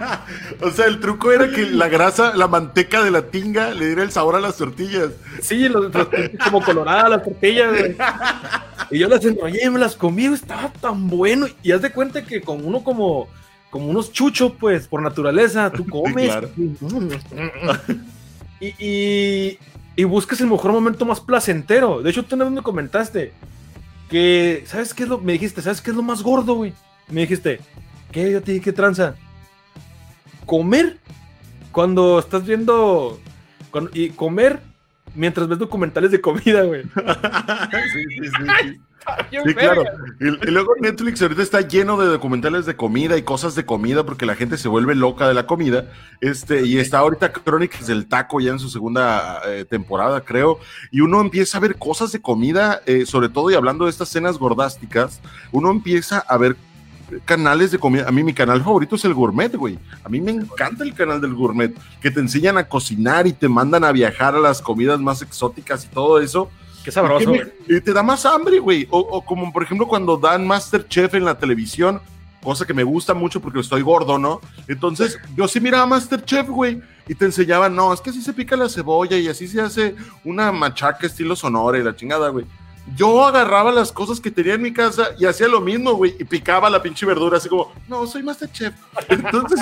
o 0.60 0.70
sea, 0.72 0.86
el 0.86 0.98
truco 0.98 1.30
era 1.30 1.48
que 1.50 1.66
la 1.66 1.88
grasa, 1.88 2.34
la 2.34 2.48
manteca 2.48 3.04
de 3.04 3.12
la 3.12 3.22
tinga 3.22 3.72
le 3.74 3.86
diera 3.86 4.02
el 4.02 4.10
sabor 4.10 4.34
a 4.34 4.40
las 4.40 4.56
tortillas. 4.56 5.12
Sí, 5.40 5.68
los, 5.68 5.94
los 5.94 6.08
como 6.44 6.62
coloradas 6.62 7.10
las 7.10 7.22
tortillas, 7.22 7.70
güey. 7.70 7.96
Y 8.90 8.98
yo 8.98 9.08
las 9.08 9.24
enrollé 9.24 9.64
y 9.64 9.70
me 9.70 9.78
las 9.78 9.94
comí, 9.94 10.26
güey. 10.26 10.34
Estaba 10.34 10.72
tan 10.72 11.06
bueno. 11.06 11.46
Y 11.62 11.70
haz 11.70 11.82
de 11.82 11.92
cuenta 11.92 12.24
que 12.24 12.40
con 12.40 12.66
uno 12.66 12.82
como, 12.82 13.28
como 13.70 13.86
unos 13.86 14.10
chuchos, 14.10 14.52
pues, 14.58 14.88
por 14.88 15.00
naturaleza, 15.00 15.70
tú 15.70 15.86
comes. 15.88 16.24
Sí, 16.24 16.74
claro. 16.80 16.98
y, 18.60 19.58
y, 19.94 20.04
buscas 20.04 20.40
el 20.40 20.48
mejor 20.48 20.72
momento 20.72 21.04
más 21.04 21.20
placentero. 21.20 22.02
De 22.02 22.10
hecho, 22.10 22.24
tú 22.24 22.34
una 22.34 22.46
vez 22.46 22.52
me 22.52 22.62
comentaste 22.62 23.32
que, 24.12 24.64
¿sabes 24.66 24.92
qué 24.92 25.04
es 25.04 25.08
lo? 25.08 25.18
Me 25.18 25.32
dijiste, 25.32 25.62
¿sabes 25.62 25.80
qué 25.80 25.90
es 25.90 25.96
lo 25.96 26.02
más 26.02 26.22
gordo, 26.22 26.54
güey? 26.54 26.74
Me 27.08 27.22
dijiste, 27.22 27.60
¿qué? 28.12 28.30
Yo 28.30 28.42
te 28.42 28.52
dije, 28.52 28.64
¿qué 28.64 28.72
tranza? 28.72 29.14
Comer 30.44 30.98
cuando 31.72 32.18
estás 32.18 32.44
viendo 32.44 33.18
y 33.94 34.10
comer 34.10 34.60
mientras 35.14 35.48
ves 35.48 35.58
documentales 35.58 36.10
de 36.10 36.20
comida, 36.20 36.62
güey. 36.62 36.82
sí, 37.92 38.04
sí, 38.10 38.28
sí. 38.28 38.80
Sí, 39.30 39.54
claro. 39.54 39.84
Y, 40.20 40.50
luego 40.50 40.74
Netflix 40.80 41.22
ahorita 41.22 41.42
está 41.42 41.60
lleno 41.60 41.96
de 41.96 42.06
documentales 42.06 42.66
de 42.66 42.76
comida 42.76 43.16
y 43.16 43.22
cosas 43.22 43.54
de 43.54 43.64
comida 43.64 44.04
porque 44.04 44.26
la 44.26 44.34
gente 44.34 44.56
se 44.58 44.68
vuelve 44.68 44.94
loca 44.94 45.26
de 45.26 45.34
la 45.34 45.46
comida. 45.46 45.86
Este, 46.20 46.66
y 46.66 46.78
está 46.78 46.98
ahorita 46.98 47.32
Crónicas 47.32 47.86
del 47.86 48.06
Taco 48.06 48.40
ya 48.40 48.52
en 48.52 48.58
su 48.58 48.68
segunda 48.68 49.40
eh, 49.46 49.64
temporada, 49.64 50.20
creo. 50.20 50.58
Y 50.90 51.00
uno 51.00 51.20
empieza 51.20 51.58
a 51.58 51.60
ver 51.60 51.76
cosas 51.76 52.12
de 52.12 52.20
comida, 52.20 52.82
eh, 52.86 53.06
sobre 53.06 53.28
todo 53.28 53.50
y 53.50 53.54
hablando 53.54 53.84
de 53.84 53.90
estas 53.90 54.08
cenas 54.08 54.38
gordásticas, 54.38 55.20
uno 55.50 55.70
empieza 55.70 56.18
a 56.18 56.36
ver 56.36 56.56
canales 57.24 57.70
de 57.70 57.78
comida. 57.78 58.08
A 58.08 58.12
mí 58.12 58.22
mi 58.22 58.32
canal 58.32 58.62
favorito 58.62 58.96
es 58.96 59.04
el 59.04 59.14
gourmet, 59.14 59.54
güey. 59.54 59.78
A 60.04 60.08
mí 60.08 60.20
me 60.20 60.30
encanta 60.30 60.84
el 60.84 60.94
canal 60.94 61.20
del 61.20 61.34
gourmet, 61.34 61.74
que 62.00 62.10
te 62.10 62.20
enseñan 62.20 62.58
a 62.58 62.68
cocinar 62.68 63.26
y 63.26 63.32
te 63.32 63.48
mandan 63.48 63.84
a 63.84 63.92
viajar 63.92 64.34
a 64.34 64.40
las 64.40 64.62
comidas 64.62 65.00
más 65.00 65.22
exóticas 65.22 65.84
y 65.84 65.88
todo 65.88 66.20
eso. 66.20 66.50
Qué 66.84 66.90
sabroso. 66.90 67.32
Y, 67.68 67.80
te 67.80 67.92
da 67.92 68.02
más 68.02 68.26
hambre, 68.26 68.58
güey. 68.58 68.86
O, 68.90 69.24
como 69.24 69.52
por 69.52 69.62
ejemplo 69.62 69.86
cuando 69.86 70.16
dan 70.16 70.46
Masterchef 70.46 71.14
en 71.14 71.24
la 71.24 71.38
televisión, 71.38 72.00
cosa 72.42 72.66
que 72.66 72.74
me 72.74 72.84
gusta 72.84 73.14
mucho 73.14 73.40
porque 73.40 73.60
estoy 73.60 73.82
gordo, 73.82 74.18
¿no? 74.18 74.40
Entonces 74.68 75.18
yo 75.36 75.46
sí 75.46 75.60
miraba 75.60 75.86
Masterchef, 75.86 76.48
güey, 76.48 76.82
y 77.06 77.14
te 77.14 77.24
enseñaban, 77.24 77.74
no, 77.74 77.92
es 77.92 78.00
que 78.00 78.10
así 78.10 78.20
se 78.20 78.32
pica 78.32 78.56
la 78.56 78.68
cebolla 78.68 79.16
y 79.16 79.28
así 79.28 79.46
se 79.46 79.60
hace 79.60 79.94
una 80.24 80.50
machaca 80.50 81.06
estilo 81.06 81.36
sonora 81.36 81.78
y 81.78 81.82
la 81.82 81.94
chingada, 81.94 82.28
güey. 82.28 82.46
Yo 82.96 83.24
agarraba 83.24 83.70
las 83.70 83.92
cosas 83.92 84.18
que 84.18 84.32
tenía 84.32 84.54
en 84.54 84.62
mi 84.62 84.72
casa 84.72 85.10
y 85.16 85.26
hacía 85.26 85.46
lo 85.46 85.60
mismo, 85.60 85.92
güey, 85.92 86.16
y 86.18 86.24
picaba 86.24 86.68
la 86.68 86.82
pinche 86.82 87.06
verdura, 87.06 87.36
así 87.36 87.48
como, 87.48 87.72
no, 87.86 88.08
soy 88.08 88.24
Masterchef. 88.24 88.74
Entonces, 89.08 89.60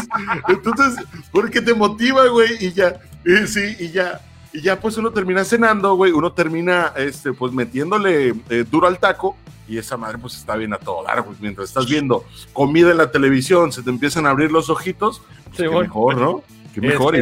entonces, 0.49 1.05
porque 1.31 1.61
te 1.61 1.75
motiva, 1.75 2.27
güey, 2.29 2.65
y 2.65 2.73
ya, 2.73 2.99
y 3.27 3.47
sí, 3.47 3.77
y 3.79 3.91
ya, 3.91 4.21
y 4.53 4.63
ya 4.63 4.81
pues 4.81 4.97
uno 4.97 5.11
termina 5.11 5.45
cenando, 5.45 5.95
güey, 5.95 6.13
uno 6.13 6.33
termina, 6.33 6.93
este, 6.97 7.33
pues 7.33 7.53
metiéndole 7.53 8.35
eh, 8.49 8.65
duro 8.71 8.87
al 8.87 8.99
taco, 8.99 9.37
y 9.69 9.79
esa 9.79 9.97
madre 9.97 10.19
pues 10.19 10.37
está 10.37 10.57
bien 10.57 10.75
a 10.75 10.79
todo 10.79 11.05
dar, 11.05 11.23
güey. 11.23 11.37
Mientras 11.41 11.69
estás 11.69 11.87
viendo 11.87 12.25
comida 12.53 12.91
en 12.91 12.99
la 12.99 13.11
televisión, 13.11 13.71
se 13.71 13.83
te 13.83 13.91
empiezan 13.91 14.27
a 14.27 14.31
abrir 14.31 14.51
los 14.51 14.69
ojitos, 14.69 15.23
pues, 15.57 15.71
mejor, 15.71 16.17
¿no? 16.17 16.43
Qué 16.75 16.81
mejor. 16.81 17.17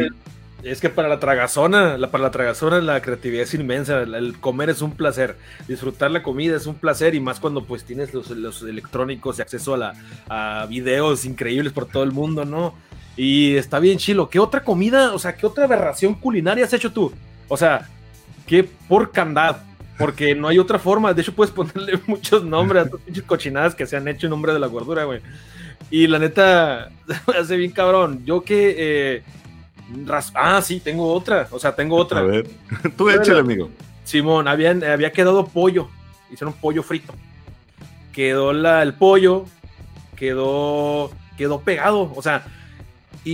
Es 0.63 0.81
que 0.81 0.89
para 0.89 1.07
la 1.07 1.19
tragazona, 1.19 1.97
la, 1.97 2.11
para 2.11 2.23
la 2.23 2.31
tragazona 2.31 2.81
la 2.81 3.01
creatividad 3.01 3.43
es 3.43 3.53
inmensa, 3.53 4.01
el 4.01 4.37
comer 4.39 4.69
es 4.69 4.81
un 4.81 4.91
placer, 4.91 5.37
disfrutar 5.69 6.11
la 6.11 6.21
comida 6.21 6.57
es 6.57 6.65
un 6.65 6.75
placer 6.75 7.15
y 7.15 7.21
más 7.21 7.39
cuando 7.39 7.63
pues 7.63 7.85
tienes 7.85 8.13
los, 8.13 8.61
electrónicos 8.63 9.39
y 9.39 9.41
acceso 9.41 9.75
a, 9.75 9.77
la, 9.77 9.93
a 10.27 10.65
videos 10.65 11.23
increíbles 11.23 11.71
por 11.71 11.85
todo 11.85 12.03
el 12.03 12.11
mundo, 12.11 12.43
¿no? 12.43 12.73
Y 13.15 13.55
está 13.55 13.79
bien 13.79 13.97
chilo. 13.97 14.29
¿Qué 14.29 14.39
otra 14.39 14.63
comida, 14.63 15.13
o 15.13 15.19
sea, 15.19 15.35
qué 15.35 15.45
otra 15.45 15.65
aberración 15.65 16.13
culinaria 16.13 16.65
has 16.65 16.73
hecho 16.73 16.91
tú? 16.91 17.11
O 17.47 17.57
sea, 17.57 17.87
qué 18.47 18.63
porcandad, 18.63 19.57
porque 19.97 20.35
no 20.35 20.47
hay 20.47 20.59
otra 20.59 20.79
forma. 20.79 21.13
De 21.13 21.21
hecho, 21.21 21.33
puedes 21.33 21.51
ponerle 21.53 21.99
muchos 22.07 22.43
nombres 22.43 22.85
a 22.85 22.89
tus 22.89 23.01
pinches 23.01 23.23
cochinadas 23.23 23.75
que 23.75 23.85
se 23.85 23.97
han 23.97 24.07
hecho 24.07 24.27
en 24.27 24.31
nombre 24.31 24.53
de 24.53 24.59
la 24.59 24.67
gordura, 24.67 25.03
güey. 25.03 25.21
Y 25.91 26.07
la 26.07 26.19
neta, 26.19 26.89
hace 27.39 27.57
bien 27.57 27.71
cabrón. 27.71 28.23
Yo 28.25 28.41
que... 28.41 28.75
Eh, 28.77 29.23
Ah, 30.35 30.61
sí, 30.61 30.79
tengo 30.79 31.11
otra. 31.13 31.47
O 31.51 31.59
sea, 31.59 31.75
tengo 31.75 31.95
otra. 31.95 32.19
A 32.19 32.23
ver, 32.23 32.47
tú 32.97 33.09
échale, 33.09 33.39
amigo. 33.39 33.69
Simón, 34.03 34.47
habían, 34.47 34.83
había 34.83 35.11
quedado 35.11 35.47
pollo. 35.47 35.89
Hicieron 36.31 36.53
pollo 36.53 36.83
frito. 36.83 37.13
Quedó 38.13 38.53
la, 38.53 38.83
el 38.83 38.93
pollo, 38.93 39.45
quedó, 40.15 41.11
quedó 41.37 41.61
pegado. 41.61 42.11
O 42.15 42.21
sea, 42.21 42.45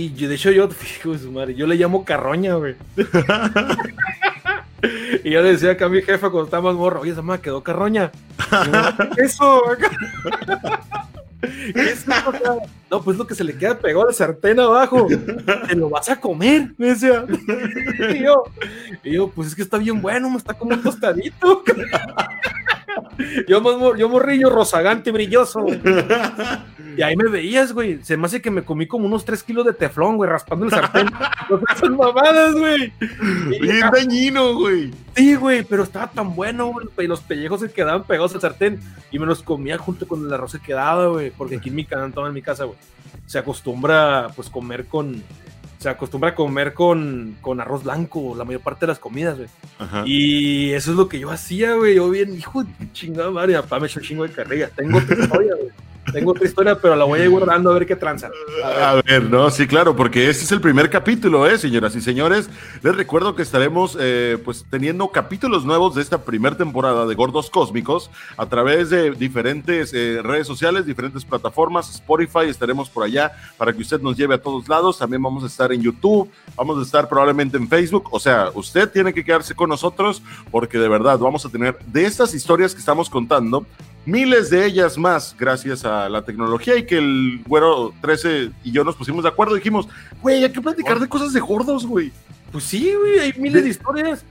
y 0.04 0.26
de 0.26 0.34
hecho 0.34 0.50
yo, 0.50 0.68
yo 1.56 1.66
le 1.66 1.76
llamo 1.76 2.04
carroña, 2.04 2.56
güey. 2.56 2.74
y 5.24 5.30
yo 5.30 5.42
le 5.42 5.52
decía 5.52 5.72
acá 5.72 5.86
a 5.86 5.88
mi 5.88 6.02
jefa 6.02 6.30
cuando 6.30 6.44
estaba 6.44 6.70
más 6.70 6.74
morro, 6.74 7.00
oye, 7.00 7.12
esa 7.12 7.22
madre 7.22 7.42
quedó 7.42 7.62
carroña. 7.62 8.10
eso? 9.16 9.62
no, 12.90 13.02
pues 13.02 13.16
lo 13.16 13.26
que 13.26 13.34
se 13.34 13.44
le 13.44 13.56
queda 13.56 13.78
pegado 13.78 14.08
al 14.08 14.14
sartén 14.14 14.60
abajo. 14.60 15.06
Te 15.68 15.74
lo 15.74 15.88
vas 15.88 16.08
a 16.08 16.20
comer, 16.20 16.72
me 16.76 16.88
decía. 16.88 17.24
Y 18.14 18.22
yo, 18.22 18.44
y 19.04 19.12
yo, 19.12 19.28
pues 19.28 19.48
es 19.48 19.54
que 19.54 19.62
está 19.62 19.78
bien 19.78 20.02
bueno, 20.02 20.30
me 20.30 20.38
está 20.38 20.54
como 20.54 20.78
tostadito. 20.78 21.62
Yo, 23.46 23.96
yo 23.96 24.08
morrillo 24.08 24.50
rozagante, 24.50 25.10
brilloso. 25.10 25.64
Y 26.96 27.02
ahí 27.02 27.16
me 27.16 27.28
veías, 27.28 27.72
güey. 27.72 28.02
Se 28.02 28.16
me 28.16 28.26
hace 28.26 28.40
que 28.40 28.50
me 28.50 28.62
comí 28.62 28.86
como 28.86 29.06
unos 29.06 29.24
3 29.24 29.42
kilos 29.42 29.66
de 29.66 29.72
teflón, 29.72 30.16
güey, 30.16 30.30
raspando 30.30 30.64
el 30.64 30.70
sartén. 30.70 31.08
Son 31.80 31.96
mamadas, 31.96 32.54
güey. 32.54 32.92
Bien 33.60 33.80
dañino, 33.92 34.54
güey. 34.54 34.90
Sí, 35.14 35.34
güey, 35.34 35.62
pero 35.62 35.82
estaba 35.82 36.10
tan 36.10 36.34
bueno, 36.34 36.68
güey. 36.68 36.86
Y 36.98 37.06
los 37.06 37.20
pellejos 37.20 37.60
se 37.60 37.70
quedaban 37.70 38.04
pegados 38.04 38.34
al 38.34 38.40
sartén. 38.40 38.80
Y 39.10 39.18
me 39.18 39.26
los 39.26 39.42
comía 39.42 39.78
junto 39.78 40.08
con 40.08 40.26
el 40.26 40.32
arroz 40.32 40.52
que 40.52 40.60
quedaba, 40.60 41.08
güey. 41.08 41.30
Porque 41.30 41.56
aquí 41.56 41.68
en 41.68 41.74
mi 41.74 41.84
canal, 41.84 42.12
en 42.16 42.32
mi 42.32 42.42
casa, 42.42 42.64
güey, 42.64 42.78
se 43.26 43.38
acostumbra, 43.38 44.28
pues, 44.34 44.48
comer 44.50 44.86
con 44.86 45.22
se 45.78 45.90
acostumbra 45.90 46.30
a 46.30 46.34
comer 46.34 46.72
con, 46.72 47.36
con 47.40 47.60
arroz 47.60 47.84
blanco 47.84 48.34
la 48.36 48.44
mayor 48.44 48.62
parte 48.62 48.80
de 48.80 48.88
las 48.88 48.98
comidas, 48.98 49.36
güey. 49.36 49.48
Y 50.06 50.70
eso 50.70 50.90
es 50.90 50.96
lo 50.96 51.08
que 51.08 51.18
yo 51.18 51.30
hacía, 51.30 51.74
güey. 51.74 51.96
Yo 51.96 52.08
bien, 52.10 52.34
hijo 52.34 52.64
de 52.64 52.92
chingada 52.92 53.30
madre, 53.30 53.54
papá 53.54 53.80
me 53.80 53.86
echó 53.86 54.00
chingo 54.00 54.26
de 54.26 54.32
carrilla. 54.32 54.70
Tengo 54.70 54.98
historia, 55.00 55.54
güey. 55.54 55.85
Tengo 56.12 56.30
otra 56.30 56.46
historia, 56.46 56.78
pero 56.78 56.96
la 56.96 57.04
voy 57.04 57.20
a 57.20 57.24
ir 57.24 57.30
guardando 57.30 57.70
a 57.70 57.74
ver 57.74 57.86
qué 57.86 57.96
tranza. 57.96 58.30
A 58.64 59.02
ver. 59.04 59.24
no, 59.24 59.50
sí, 59.50 59.66
claro, 59.66 59.96
porque 59.96 60.30
este 60.30 60.44
es 60.44 60.52
el 60.52 60.60
primer 60.60 60.88
capítulo, 60.90 61.46
¿eh, 61.46 61.58
señoras 61.58 61.94
y 61.96 62.00
señores? 62.00 62.48
Les 62.82 62.96
recuerdo 62.96 63.34
que 63.34 63.42
estaremos, 63.42 63.96
eh, 64.00 64.38
pues, 64.44 64.64
teniendo 64.70 65.08
capítulos 65.08 65.64
nuevos 65.64 65.94
de 65.94 66.02
esta 66.02 66.22
primera 66.22 66.56
temporada 66.56 67.06
de 67.06 67.14
Gordos 67.14 67.50
Cósmicos 67.50 68.10
a 68.36 68.46
través 68.46 68.90
de 68.90 69.10
diferentes 69.12 69.92
eh, 69.94 70.20
redes 70.22 70.46
sociales, 70.46 70.86
diferentes 70.86 71.24
plataformas, 71.24 71.90
Spotify, 71.94 72.48
estaremos 72.48 72.88
por 72.88 73.04
allá 73.04 73.32
para 73.56 73.72
que 73.72 73.82
usted 73.82 74.00
nos 74.00 74.16
lleve 74.16 74.34
a 74.34 74.38
todos 74.38 74.68
lados. 74.68 74.98
También 74.98 75.22
vamos 75.22 75.44
a 75.44 75.46
estar 75.46 75.72
en 75.72 75.82
YouTube, 75.82 76.30
vamos 76.56 76.78
a 76.78 76.82
estar 76.82 77.08
probablemente 77.08 77.56
en 77.56 77.68
Facebook. 77.68 78.08
O 78.12 78.20
sea, 78.20 78.50
usted 78.54 78.90
tiene 78.90 79.12
que 79.12 79.24
quedarse 79.24 79.54
con 79.54 79.68
nosotros 79.68 80.22
porque 80.50 80.78
de 80.78 80.88
verdad 80.88 81.18
vamos 81.18 81.44
a 81.44 81.48
tener 81.48 81.78
de 81.86 82.04
estas 82.04 82.34
historias 82.34 82.74
que 82.74 82.80
estamos 82.80 83.10
contando, 83.10 83.66
miles 84.06 84.48
de 84.50 84.64
ellas 84.64 84.96
más 84.96 85.36
gracias 85.38 85.84
a 85.84 86.08
la 86.08 86.22
tecnología 86.22 86.76
y 86.76 86.86
que 86.86 86.96
el 86.96 87.42
güero 87.46 87.92
13 88.00 88.50
y 88.64 88.72
yo 88.72 88.84
nos 88.84 88.96
pusimos 88.96 89.24
de 89.24 89.28
acuerdo 89.28 89.56
y 89.56 89.58
dijimos, 89.58 89.88
güey, 90.22 90.44
hay 90.44 90.52
que 90.52 90.62
platicar 90.62 90.98
de 90.98 91.08
cosas 91.08 91.32
de 91.32 91.40
gordos, 91.40 91.84
güey. 91.84 92.12
Pues 92.52 92.64
sí, 92.64 92.94
güey, 92.94 93.18
hay 93.18 93.32
miles 93.36 93.64
de... 93.64 93.70
historias, 93.70 94.24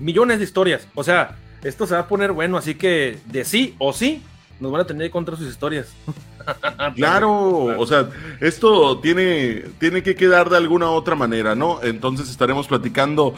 millones 0.00 0.38
de 0.38 0.44
historias. 0.44 0.88
O 0.94 1.04
sea, 1.04 1.36
esto 1.62 1.86
se 1.86 1.94
va 1.94 2.00
a 2.00 2.08
poner 2.08 2.32
bueno, 2.32 2.56
así 2.56 2.74
que 2.74 3.18
de 3.26 3.44
sí 3.44 3.74
o 3.78 3.92
sí 3.92 4.22
nos 4.58 4.72
van 4.72 4.80
a 4.80 4.86
tener 4.86 5.10
contra 5.10 5.36
sus 5.36 5.48
historias. 5.48 5.92
claro, 6.96 7.64
o 7.78 7.86
sea, 7.86 8.08
esto 8.40 8.98
tiene, 9.00 9.64
tiene 9.78 10.02
que 10.02 10.16
quedar 10.16 10.48
de 10.48 10.56
alguna 10.56 10.90
otra 10.90 11.14
manera, 11.14 11.54
¿no? 11.54 11.80
Entonces 11.82 12.30
estaremos 12.30 12.66
platicando 12.66 13.34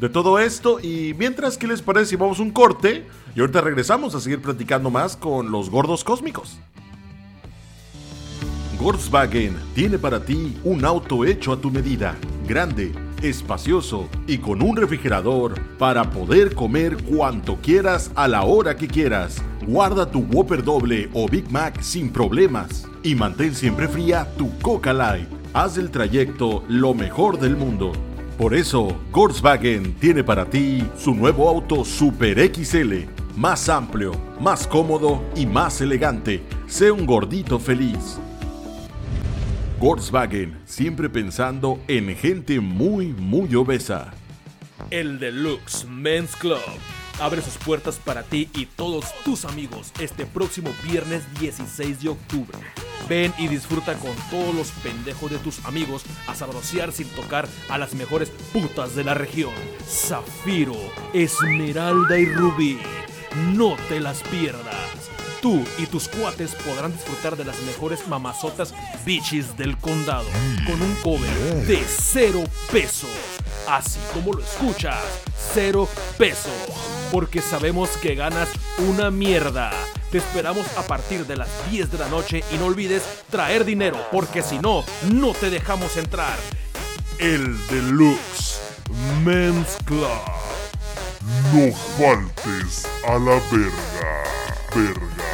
de 0.00 0.08
todo 0.08 0.38
esto. 0.38 0.80
Y 0.80 1.14
mientras, 1.18 1.58
¿qué 1.58 1.66
les 1.66 1.82
parece 1.82 2.10
si 2.10 2.16
vamos 2.16 2.40
un 2.40 2.50
corte? 2.50 3.06
Y 3.34 3.40
ahorita 3.40 3.60
regresamos 3.60 4.14
a 4.14 4.20
seguir 4.20 4.40
platicando 4.40 4.90
más 4.90 5.16
con 5.16 5.50
los 5.50 5.70
gordos 5.70 6.04
cósmicos. 6.04 6.58
Volkswagen 8.84 9.56
tiene 9.74 9.98
para 9.98 10.26
ti 10.26 10.58
un 10.62 10.84
auto 10.84 11.24
hecho 11.24 11.54
a 11.54 11.56
tu 11.56 11.70
medida, 11.70 12.18
grande, 12.46 12.92
espacioso 13.22 14.10
y 14.26 14.36
con 14.36 14.60
un 14.60 14.76
refrigerador 14.76 15.58
para 15.78 16.10
poder 16.10 16.54
comer 16.54 17.02
cuanto 17.02 17.56
quieras 17.62 18.10
a 18.14 18.28
la 18.28 18.42
hora 18.42 18.76
que 18.76 18.86
quieras. 18.86 19.42
Guarda 19.66 20.10
tu 20.10 20.20
Whopper 20.20 20.62
doble 20.62 21.08
o 21.14 21.26
Big 21.26 21.50
Mac 21.50 21.80
sin 21.80 22.12
problemas 22.12 22.86
y 23.02 23.14
mantén 23.14 23.54
siempre 23.54 23.88
fría 23.88 24.28
tu 24.36 24.50
Coca 24.58 24.92
Light. 24.92 25.30
Haz 25.54 25.76
del 25.76 25.90
trayecto 25.90 26.62
lo 26.68 26.92
mejor 26.92 27.38
del 27.40 27.56
mundo 27.56 27.92
por 28.38 28.52
eso, 28.54 28.96
Volkswagen 29.12 29.94
tiene 29.94 30.24
para 30.24 30.44
ti 30.44 30.82
su 30.96 31.14
nuevo 31.14 31.48
auto 31.48 31.84
Super 31.84 32.38
XL, 32.52 33.04
más 33.36 33.68
amplio, 33.68 34.12
más 34.40 34.66
cómodo 34.66 35.22
y 35.36 35.46
más 35.46 35.80
elegante. 35.80 36.42
Sé 36.66 36.90
un 36.90 37.06
gordito 37.06 37.60
feliz. 37.60 38.18
Volkswagen, 39.78 40.58
siempre 40.64 41.08
pensando 41.08 41.78
en 41.86 42.16
gente 42.16 42.58
muy, 42.58 43.08
muy 43.12 43.54
obesa. 43.54 44.12
El 44.90 45.20
Deluxe 45.20 45.86
Men's 45.86 46.34
Club 46.34 46.58
abre 47.20 47.40
sus 47.40 47.56
puertas 47.58 48.00
para 48.04 48.24
ti 48.24 48.48
y 48.54 48.66
todos 48.66 49.06
tus 49.24 49.44
amigos 49.44 49.92
este 50.00 50.26
próximo 50.26 50.70
viernes 50.84 51.22
16 51.38 52.02
de 52.02 52.08
octubre 52.08 52.58
Ven 53.08 53.34
y 53.38 53.48
disfruta 53.48 53.94
con 53.94 54.14
todos 54.30 54.54
los 54.54 54.70
pendejos 54.70 55.30
de 55.30 55.38
tus 55.38 55.64
amigos 55.64 56.04
a 56.26 56.34
sabrosear 56.34 56.92
sin 56.92 57.08
tocar 57.08 57.48
a 57.68 57.78
las 57.78 57.94
mejores 57.94 58.30
putas 58.52 58.94
de 58.94 59.04
la 59.04 59.14
región. 59.14 59.52
Zafiro, 59.86 60.76
Esmeralda 61.12 62.18
y 62.18 62.26
Rubí. 62.26 62.78
No 63.52 63.76
te 63.88 64.00
las 64.00 64.22
pierdas. 64.22 65.10
Tú 65.42 65.62
y 65.76 65.84
tus 65.86 66.08
cuates 66.08 66.54
podrán 66.54 66.92
disfrutar 66.92 67.36
de 67.36 67.44
las 67.44 67.60
mejores 67.62 68.08
mamazotas 68.08 68.72
bichis 69.04 69.56
del 69.58 69.76
condado 69.76 70.24
con 70.66 70.80
un 70.80 70.94
cover 71.02 71.66
de 71.66 71.84
cero 71.86 72.44
pesos. 72.72 73.10
Así 73.68 73.98
como 74.14 74.32
lo 74.32 74.42
escuchas, 74.42 74.96
cero 75.52 75.86
pesos. 76.16 76.52
Porque 77.12 77.42
sabemos 77.42 77.90
que 77.98 78.14
ganas 78.14 78.48
una 78.88 79.10
mierda. 79.10 79.70
Te 80.14 80.18
esperamos 80.18 80.64
a 80.78 80.82
partir 80.82 81.26
de 81.26 81.34
las 81.34 81.48
10 81.72 81.90
de 81.90 81.98
la 81.98 82.08
noche 82.08 82.44
y 82.52 82.56
no 82.56 82.66
olvides 82.66 83.02
traer 83.30 83.64
dinero, 83.64 83.98
porque 84.12 84.42
si 84.42 84.60
no, 84.60 84.84
no 85.12 85.32
te 85.32 85.50
dejamos 85.50 85.96
entrar. 85.96 86.38
El 87.18 87.56
Deluxe 87.66 88.60
Men's 89.24 89.76
Club. 89.84 90.06
No 91.52 91.74
faltes 91.98 92.86
a 93.08 93.14
la 93.14 93.40
verga, 93.50 94.22
verga. 94.76 95.24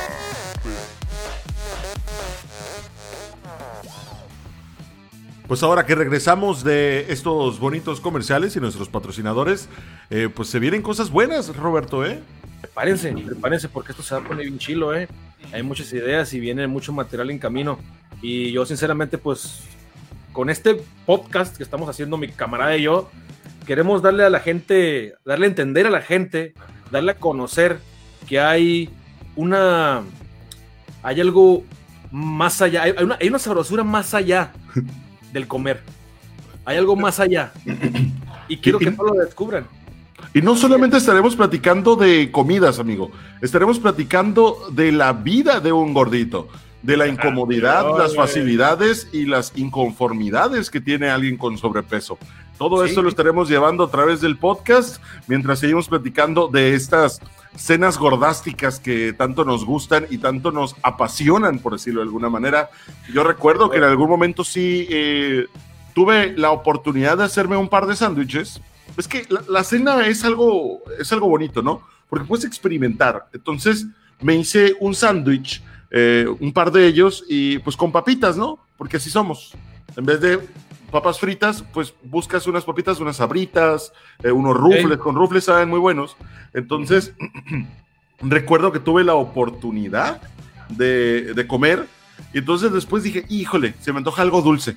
Pues 5.47 5.63
ahora 5.63 5.85
que 5.85 5.95
regresamos 5.95 6.65
de 6.65 7.13
estos 7.13 7.61
bonitos 7.61 8.01
comerciales 8.01 8.57
y 8.57 8.61
nuestros 8.61 8.89
patrocinadores, 8.89 9.69
eh, 10.09 10.31
pues 10.35 10.49
se 10.49 10.59
vienen 10.59 10.81
cosas 10.81 11.11
buenas, 11.11 11.55
Roberto, 11.55 12.07
¿eh? 12.07 12.23
Prepárense, 12.61 13.13
prepárense 13.13 13.69
porque 13.69 13.93
esto 13.93 14.03
se 14.03 14.15
va 14.15 14.21
a 14.21 14.25
poner 14.25 14.47
bien 14.47 14.59
chilo, 14.59 14.95
¿eh? 14.95 15.09
Hay 15.53 15.63
muchas 15.63 15.93
ideas 15.93 16.33
y 16.35 16.41
viene 16.41 16.67
mucho 16.67 16.93
material 16.93 17.31
en 17.31 17.39
camino. 17.39 17.79
Y 18.23 18.53
yo 18.53 18.67
sinceramente, 18.67 19.19
pues, 19.19 19.63
con 20.33 20.51
este 20.51 20.83
podcast 21.07 21.57
que 21.57 21.63
estamos 21.63 21.89
haciendo 21.89 22.17
mi 22.17 22.29
camarada 22.29 22.77
y 22.77 22.83
yo, 22.83 23.11
queremos 23.67 24.03
darle 24.03 24.25
a 24.25 24.31
la 24.31 24.41
gente, 24.41 25.15
darle 25.25 25.47
a 25.47 25.49
entender 25.49 25.87
a 25.87 25.91
la 25.91 26.03
gente, 26.03 26.55
darle 26.91 27.13
a 27.13 27.17
conocer 27.17 27.79
que 28.29 28.41
hay 28.41 28.91
una, 29.37 30.03
hay 31.03 31.21
algo 31.21 31.65
más 32.11 32.61
allá, 32.61 32.83
hay 32.83 32.93
una, 33.03 33.17
hay 33.21 33.29
una 33.29 33.39
sabrosura 33.39 33.85
más 33.85 34.13
allá 34.15 34.53
del 35.33 35.47
comer. 35.47 35.81
Hay 36.65 36.77
algo 36.77 36.95
más 36.95 37.19
allá. 37.21 37.53
Y 38.49 38.59
quiero 38.59 38.79
que 38.79 38.91
no 38.91 39.03
lo 39.03 39.15
descubran. 39.15 39.67
Y 40.33 40.43
no 40.43 40.57
solamente 40.57 40.97
estaremos 40.97 41.35
platicando 41.35 41.97
de 41.97 42.31
comidas, 42.31 42.79
amigo. 42.79 43.11
Estaremos 43.41 43.81
platicando 43.81 44.69
de 44.71 44.93
la 44.93 45.13
vida 45.13 45.59
de 45.59 45.73
un 45.73 45.93
gordito, 45.93 46.49
de 46.83 46.97
la 46.97 47.09
incomodidad, 47.09 47.99
las 47.99 48.15
facilidades 48.15 49.09
y 49.13 49.27
las 49.27 49.53
inconformidades 49.57 50.71
que 50.71 50.81
tiene 50.81 51.11
alguien 51.11 51.37
con 51.37 51.59
sobrepeso. 51.59 52.17
Todo 52.59 52.85
esto 52.85 53.03
lo 53.03 53.09
estaremos 53.09 53.49
llevando 53.49 53.85
a 53.85 53.91
través 53.91 54.21
del 54.21 54.37
podcast 54.37 55.03
mientras 55.27 55.59
seguimos 55.59 55.89
platicando 55.89 56.47
de 56.47 56.75
estas 56.75 57.21
cenas 57.57 57.99
gordásticas 57.99 58.79
que 58.79 59.13
tanto 59.13 59.45
nos 59.45 59.65
gustan 59.65 60.07
y 60.11 60.19
tanto 60.19 60.53
nos 60.53 60.77
apasionan, 60.83 61.59
por 61.59 61.73
decirlo 61.73 62.01
de 62.01 62.07
alguna 62.07 62.29
manera. 62.29 62.71
Yo 63.13 63.25
recuerdo 63.25 63.71
que 63.71 63.79
en 63.79 63.85
algún 63.85 64.09
momento 64.09 64.45
sí 64.45 64.87
eh, 64.91 65.47
tuve 65.95 66.37
la 66.37 66.51
oportunidad 66.51 67.19
de 67.19 67.25
hacerme 67.25 67.57
un 67.57 67.69
par 67.69 67.87
de 67.87 67.97
sándwiches. 67.97 68.61
Es 69.01 69.09
que 69.09 69.27
la, 69.49 69.65
cena 69.65 70.07
es 70.07 70.25
algo, 70.25 70.83
es 70.99 71.11
algo 71.11 71.27
bonito, 71.27 71.63
¿no? 71.63 71.81
Porque 72.07 72.27
puedes 72.27 72.45
experimentar. 72.45 73.29
Entonces 73.33 73.87
me 74.21 74.37
hice 74.37 74.77
un 74.79 74.95
sándwich, 74.95 75.63
eh, 75.91 76.27
un 76.39 76.53
par 76.53 76.71
de 76.71 76.87
ellos, 76.87 77.25
y 77.27 77.59
pues 77.61 77.79
con 77.79 77.93
papitas, 77.93 78.37
¿no? 78.37 78.59
Porque 78.77 78.99
así 78.99 79.09
somos. 79.09 79.55
En 79.97 80.05
vez 80.05 80.21
de 80.21 80.39
papas 80.91 81.19
fritas, 81.19 81.65
pues 81.73 81.95
buscas 82.03 82.47
unas 82.47 82.65
papitas, 82.65 83.01
unas 83.01 83.17
sabritas, 83.17 83.91
eh, 84.23 84.31
unos 84.31 84.55
rufles, 84.55 84.99
con 84.99 85.15
rufles 85.15 85.45
saben 85.45 85.71
muy 85.71 85.79
buenos. 85.79 86.15
Entonces, 86.53 87.15
recuerdo 88.21 88.71
que 88.71 88.81
tuve 88.81 89.03
la 89.03 89.15
oportunidad 89.15 90.21
de, 90.69 91.33
de, 91.33 91.47
comer, 91.47 91.87
y 92.35 92.39
entonces 92.39 92.71
después 92.71 93.03
dije, 93.03 93.25
híjole, 93.31 93.73
se 93.81 93.95
me 93.95 93.99
antoja 93.99 94.21
algo 94.21 94.43
dulce, 94.43 94.77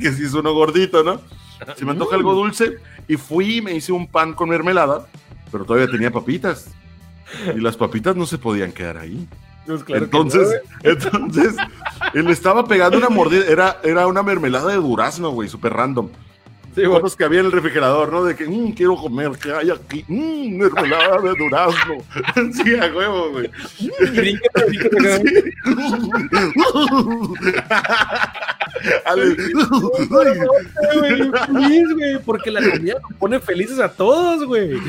que 0.00 0.12
si 0.12 0.22
es 0.22 0.32
uno 0.32 0.54
gordito, 0.54 1.04
¿no? 1.04 1.20
Se 1.76 1.84
me 1.84 1.92
antoja 1.92 2.16
algo 2.16 2.34
dulce, 2.34 2.78
y 3.08 3.16
fui 3.16 3.58
y 3.58 3.62
me 3.62 3.74
hice 3.74 3.92
un 3.92 4.06
pan 4.06 4.34
con 4.34 4.48
mermelada, 4.48 5.06
pero 5.50 5.64
todavía 5.64 5.90
tenía 5.90 6.10
papitas, 6.10 6.70
y 7.54 7.60
las 7.60 7.76
papitas 7.76 8.16
no 8.16 8.26
se 8.26 8.38
podían 8.38 8.72
quedar 8.72 8.98
ahí. 8.98 9.28
Pues 9.66 9.82
claro 9.82 10.04
entonces, 10.04 10.60
no, 10.82 10.90
entonces, 10.90 11.56
él 12.12 12.28
estaba 12.28 12.66
pegando 12.66 12.98
una 12.98 13.08
mordida, 13.08 13.46
era, 13.46 13.80
era 13.82 14.06
una 14.06 14.22
mermelada 14.22 14.70
de 14.70 14.76
durazno, 14.76 15.30
güey, 15.30 15.48
súper 15.48 15.72
random. 15.72 16.10
Sí, 16.74 16.84
bueno. 16.86 17.08
que 17.08 17.24
había 17.24 17.40
en 17.40 17.46
el 17.46 17.52
refrigerador, 17.52 18.12
¿no? 18.12 18.24
De 18.24 18.34
que, 18.34 18.46
mmm, 18.46 18.72
quiero 18.72 18.96
comer, 18.96 19.30
¿qué 19.40 19.52
hay 19.52 19.70
aquí? 19.70 20.04
Mmm, 20.08 20.56
mermelada 20.56 21.20
de 21.20 21.34
durazno. 21.38 21.98
sí, 22.52 22.74
a 22.74 22.92
huevo, 22.92 23.30
feliz, 31.46 31.92
güey, 31.94 32.18
porque 32.24 32.50
la 32.50 32.60
comida 32.70 32.94
nos 33.00 33.18
pone 33.18 33.38
felices 33.40 33.78
a 33.78 33.88
todos, 33.88 34.44
güey. 34.44 34.80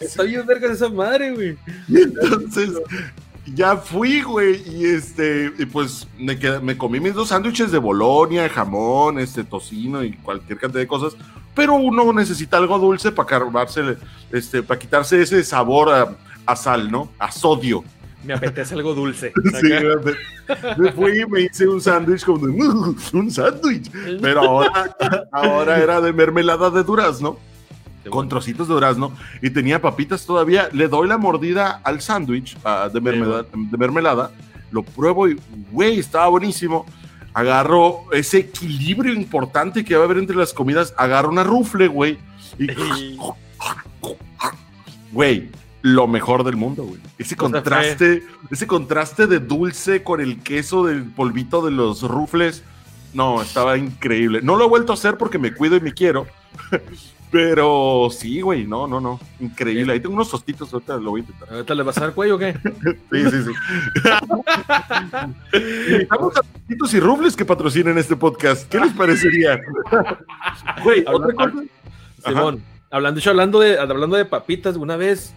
Está 0.00 0.22
bien 0.22 0.46
vergas 0.46 0.72
esa 0.72 0.88
madre, 0.88 1.32
güey. 1.32 1.58
Entonces, 1.88 2.70
ya 3.46 3.76
fui, 3.76 4.22
güey, 4.22 4.62
y 4.66 4.86
este, 4.86 5.52
y 5.58 5.66
pues 5.66 6.08
me, 6.18 6.38
quedé, 6.38 6.60
me 6.60 6.78
comí 6.78 7.00
mis 7.00 7.14
dos 7.14 7.28
sándwiches 7.28 7.70
de 7.70 7.78
Bolonia, 7.78 8.48
jamón, 8.48 9.18
este, 9.18 9.44
tocino 9.44 10.02
y 10.02 10.12
cualquier 10.12 10.58
cantidad 10.58 10.80
de 10.80 10.86
cosas, 10.86 11.16
pero 11.54 11.74
uno 11.74 12.12
necesita 12.12 12.56
algo 12.56 12.78
dulce 12.78 13.12
para 13.12 13.28
cargarse, 13.28 13.96
este, 14.32 14.62
para 14.62 14.78
quitarse 14.78 15.20
ese 15.20 15.44
sabor 15.44 15.90
a, 15.90 16.16
a, 16.46 16.56
sal, 16.56 16.90
¿no? 16.90 17.10
A 17.18 17.30
sodio. 17.30 17.84
Me 18.24 18.32
apetece 18.32 18.74
algo 18.74 18.94
dulce. 18.94 19.32
sí, 19.60 19.68
me, 19.68 20.78
me 20.78 20.92
fui 20.92 21.20
y 21.20 21.26
me 21.26 21.42
hice 21.42 21.68
un 21.68 21.80
sándwich 21.80 22.24
como 22.24 22.46
de, 22.46 22.52
un 23.12 23.30
sándwich, 23.30 23.90
pero 24.22 24.40
ahora, 24.40 24.90
ahora 25.30 25.78
era 25.78 26.00
de 26.00 26.12
mermelada 26.12 26.70
de 26.70 26.82
durazno 26.82 27.38
con 28.10 28.28
trocitos 28.28 28.68
de 28.68 28.74
durazno 28.74 29.12
y 29.42 29.50
tenía 29.50 29.80
papitas 29.80 30.26
todavía. 30.26 30.68
Le 30.72 30.88
doy 30.88 31.08
la 31.08 31.18
mordida 31.18 31.80
al 31.84 32.00
sándwich 32.00 32.56
uh, 32.64 32.90
de, 32.90 33.00
mermelada, 33.00 33.46
de 33.52 33.76
mermelada, 33.76 34.30
lo 34.70 34.82
pruebo 34.82 35.28
y, 35.28 35.38
güey, 35.70 35.98
estaba 35.98 36.28
buenísimo. 36.28 36.86
Agarro 37.32 38.04
ese 38.12 38.38
equilibrio 38.38 39.12
importante 39.12 39.84
que 39.84 39.96
va 39.96 40.02
a 40.02 40.04
haber 40.04 40.18
entre 40.18 40.36
las 40.36 40.52
comidas, 40.52 40.94
agarro 40.96 41.30
una 41.30 41.42
rufle, 41.42 41.88
güey, 41.88 42.18
y. 42.58 43.18
Güey, 45.12 45.50
lo 45.82 46.06
mejor 46.06 46.44
del 46.44 46.56
mundo, 46.56 46.84
güey. 46.84 47.00
Ese 47.18 47.36
contraste, 47.36 48.22
ese 48.50 48.66
contraste 48.66 49.26
de 49.26 49.38
dulce 49.38 50.02
con 50.02 50.20
el 50.20 50.42
queso 50.42 50.84
del 50.84 51.04
polvito 51.04 51.64
de 51.64 51.70
los 51.70 52.02
rufles. 52.02 52.64
No, 53.12 53.40
estaba 53.42 53.76
increíble. 53.78 54.40
No 54.42 54.56
lo 54.56 54.64
he 54.64 54.68
vuelto 54.68 54.92
a 54.92 54.94
hacer 54.94 55.16
porque 55.16 55.38
me 55.38 55.54
cuido 55.54 55.76
y 55.76 55.80
me 55.80 55.92
quiero. 55.92 56.26
Pero 57.34 58.10
sí, 58.12 58.40
güey, 58.40 58.64
no, 58.64 58.86
no, 58.86 59.00
no. 59.00 59.18
Increíble. 59.40 59.92
Ahí 59.92 59.98
tengo 59.98 60.14
unos 60.14 60.30
tostitos, 60.30 60.72
ahorita 60.72 60.98
lo 60.98 61.10
voy 61.10 61.22
a 61.22 61.24
intentar. 61.24 61.52
¿Ahorita 61.52 61.74
le 61.74 61.82
vas 61.82 61.98
a 61.98 62.02
dar 62.02 62.14
cuello 62.14 62.36
o 62.36 62.38
qué? 62.38 62.52
sí, 63.10 63.24
sí, 63.28 63.42
sí. 63.42 63.50
Invitamos 65.90 66.36
a 66.36 66.42
tostitos 66.42 66.94
y 66.94 67.00
rubles 67.00 67.34
que 67.34 67.44
patrocinen 67.44 67.98
este 67.98 68.14
podcast. 68.14 68.68
¿Qué 68.68 68.78
les 68.78 68.92
parecería? 68.92 69.60
Güey, 70.84 71.04
otra 71.08 71.34
cosa. 71.34 71.64
Simón, 72.24 72.62
hablando, 72.88 73.20
hablando, 73.28 73.58
de, 73.58 73.78
hablando 73.80 74.16
de 74.16 74.26
papitas, 74.26 74.76
una 74.76 74.94
vez 74.94 75.34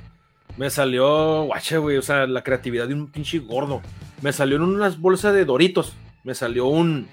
me 0.56 0.70
salió, 0.70 1.46
guache, 1.46 1.80
güey, 1.80 1.98
o 1.98 2.04
sea, 2.04 2.28
la 2.28 2.44
creatividad 2.44 2.88
de 2.88 2.94
un 2.94 3.08
pinche 3.08 3.40
gordo. 3.40 3.82
Me 4.22 4.32
salió 4.34 4.58
en 4.58 4.62
unas 4.62 5.00
bolsas 5.00 5.34
de 5.34 5.46
doritos. 5.46 5.96
Me 6.24 6.36
salió 6.36 6.68
un. 6.68 7.08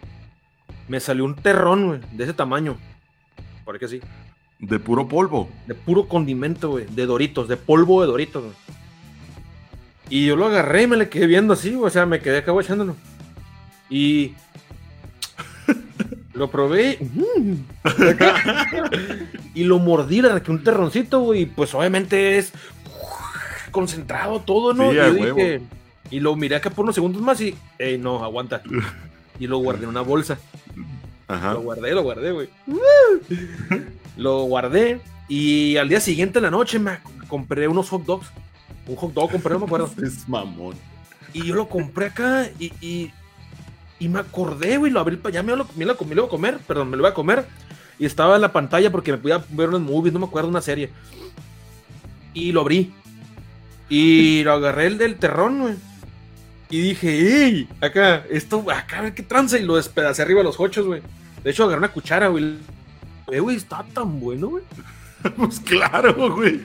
Me 0.88 1.00
salió 1.00 1.24
un 1.24 1.36
terrón, 1.36 1.86
güey, 1.86 2.00
de 2.12 2.24
ese 2.24 2.34
tamaño. 2.34 2.76
Por 3.64 3.78
que 3.78 3.88
sí. 3.88 4.02
De 4.68 4.78
puro 4.78 5.08
polvo. 5.08 5.48
De 5.66 5.74
puro 5.74 6.08
condimento, 6.08 6.70
güey. 6.70 6.86
De 6.86 7.04
doritos, 7.04 7.48
de 7.48 7.56
polvo 7.56 8.00
de 8.00 8.06
doritos, 8.06 8.44
güey. 8.44 8.54
Y 10.08 10.26
yo 10.26 10.36
lo 10.36 10.46
agarré 10.46 10.82
y 10.82 10.86
me 10.86 10.96
le 10.96 11.08
quedé 11.08 11.26
viendo 11.26 11.52
así, 11.52 11.74
güey. 11.74 11.86
O 11.86 11.90
sea, 11.90 12.06
me 12.06 12.20
quedé 12.20 12.38
acá 12.38 12.52
echándolo. 12.58 12.96
Y. 13.90 14.34
lo 16.32 16.50
probé. 16.50 16.98
y 19.54 19.64
lo 19.64 19.78
mordí, 19.78 20.22
la 20.22 20.42
que 20.42 20.50
un 20.50 20.64
terroncito, 20.64 21.20
güey. 21.20 21.42
Y 21.42 21.46
pues 21.46 21.74
obviamente 21.74 22.38
es 22.38 22.52
concentrado 23.70 24.40
todo, 24.40 24.72
¿no? 24.72 24.90
Sí, 24.90 24.96
y, 24.96 25.00
yo 25.00 25.12
dije, 25.12 25.60
y 26.10 26.20
lo 26.20 26.36
miré 26.36 26.56
acá 26.56 26.70
por 26.70 26.84
unos 26.84 26.94
segundos 26.94 27.20
más 27.20 27.40
y. 27.40 27.54
Ey, 27.78 27.98
no, 27.98 28.24
aguanta. 28.24 28.62
Y 29.38 29.46
lo 29.46 29.58
guardé 29.58 29.82
en 29.82 29.90
una 29.90 30.00
bolsa. 30.00 30.38
Ajá. 31.28 31.52
Lo 31.52 31.60
guardé, 31.60 31.92
lo 31.92 32.02
guardé, 32.02 32.32
güey. 32.32 32.48
lo 34.16 34.42
guardé 34.44 35.00
y 35.28 35.76
al 35.76 35.88
día 35.88 36.00
siguiente 36.00 36.38
en 36.38 36.44
la 36.44 36.50
noche 36.50 36.78
me 36.78 36.98
compré 37.28 37.68
unos 37.68 37.88
hot 37.88 38.04
dogs. 38.04 38.26
Un 38.86 38.96
hot 38.96 39.12
dog 39.12 39.30
compré, 39.30 39.52
no 39.54 39.60
me 39.60 39.66
acuerdo. 39.66 39.90
Es 40.02 40.28
mamón. 40.28 40.74
Y 41.32 41.46
yo 41.46 41.54
lo 41.54 41.68
compré 41.68 42.06
acá 42.06 42.48
y, 42.58 42.72
y 42.80 43.12
Y 43.98 44.08
me 44.08 44.20
acordé, 44.20 44.76
güey, 44.76 44.92
lo 44.92 45.00
abrí, 45.00 45.18
ya 45.32 45.42
me 45.42 45.56
lo, 45.56 45.66
me 45.76 45.84
lo, 45.84 45.96
me 46.06 46.14
lo 46.14 46.20
iba 46.20 46.26
a 46.26 46.28
comer, 46.28 46.58
perdón, 46.58 46.90
me 46.90 46.96
lo 46.96 47.02
iba 47.02 47.10
a 47.10 47.14
comer. 47.14 47.46
Y 47.98 48.06
estaba 48.06 48.36
en 48.36 48.42
la 48.42 48.52
pantalla 48.52 48.90
porque 48.90 49.12
me 49.12 49.18
podía 49.18 49.44
ver 49.50 49.68
unos 49.68 49.80
movies, 49.80 50.12
no 50.12 50.20
me 50.20 50.26
acuerdo, 50.26 50.48
una 50.48 50.60
serie. 50.60 50.90
Y 52.32 52.52
lo 52.52 52.60
abrí. 52.60 52.92
Y 53.88 54.42
lo 54.42 54.52
agarré 54.52 54.86
el 54.86 54.98
del 54.98 55.16
terrón, 55.16 55.60
güey. 55.60 55.74
Y 56.70 56.80
dije, 56.80 57.44
¡ey! 57.44 57.68
Acá, 57.80 58.24
esto, 58.30 58.64
acá, 58.70 58.98
a 58.98 59.02
ver 59.02 59.14
qué 59.14 59.22
tranza. 59.22 59.58
Y 59.58 59.62
lo 59.62 59.76
despedacé 59.76 60.22
arriba 60.22 60.40
de 60.40 60.44
los 60.44 60.58
hochos, 60.58 60.86
güey. 60.86 61.02
De 61.42 61.50
hecho, 61.50 61.64
agarré 61.64 61.78
una 61.78 61.92
cuchara, 61.92 62.28
güey. 62.28 62.56
Eh, 63.30 63.40
güey, 63.40 63.56
está 63.56 63.84
tan 63.94 64.20
bueno, 64.20 64.48
güey. 64.48 64.64
pues 65.36 65.60
claro, 65.60 66.34
güey. 66.34 66.60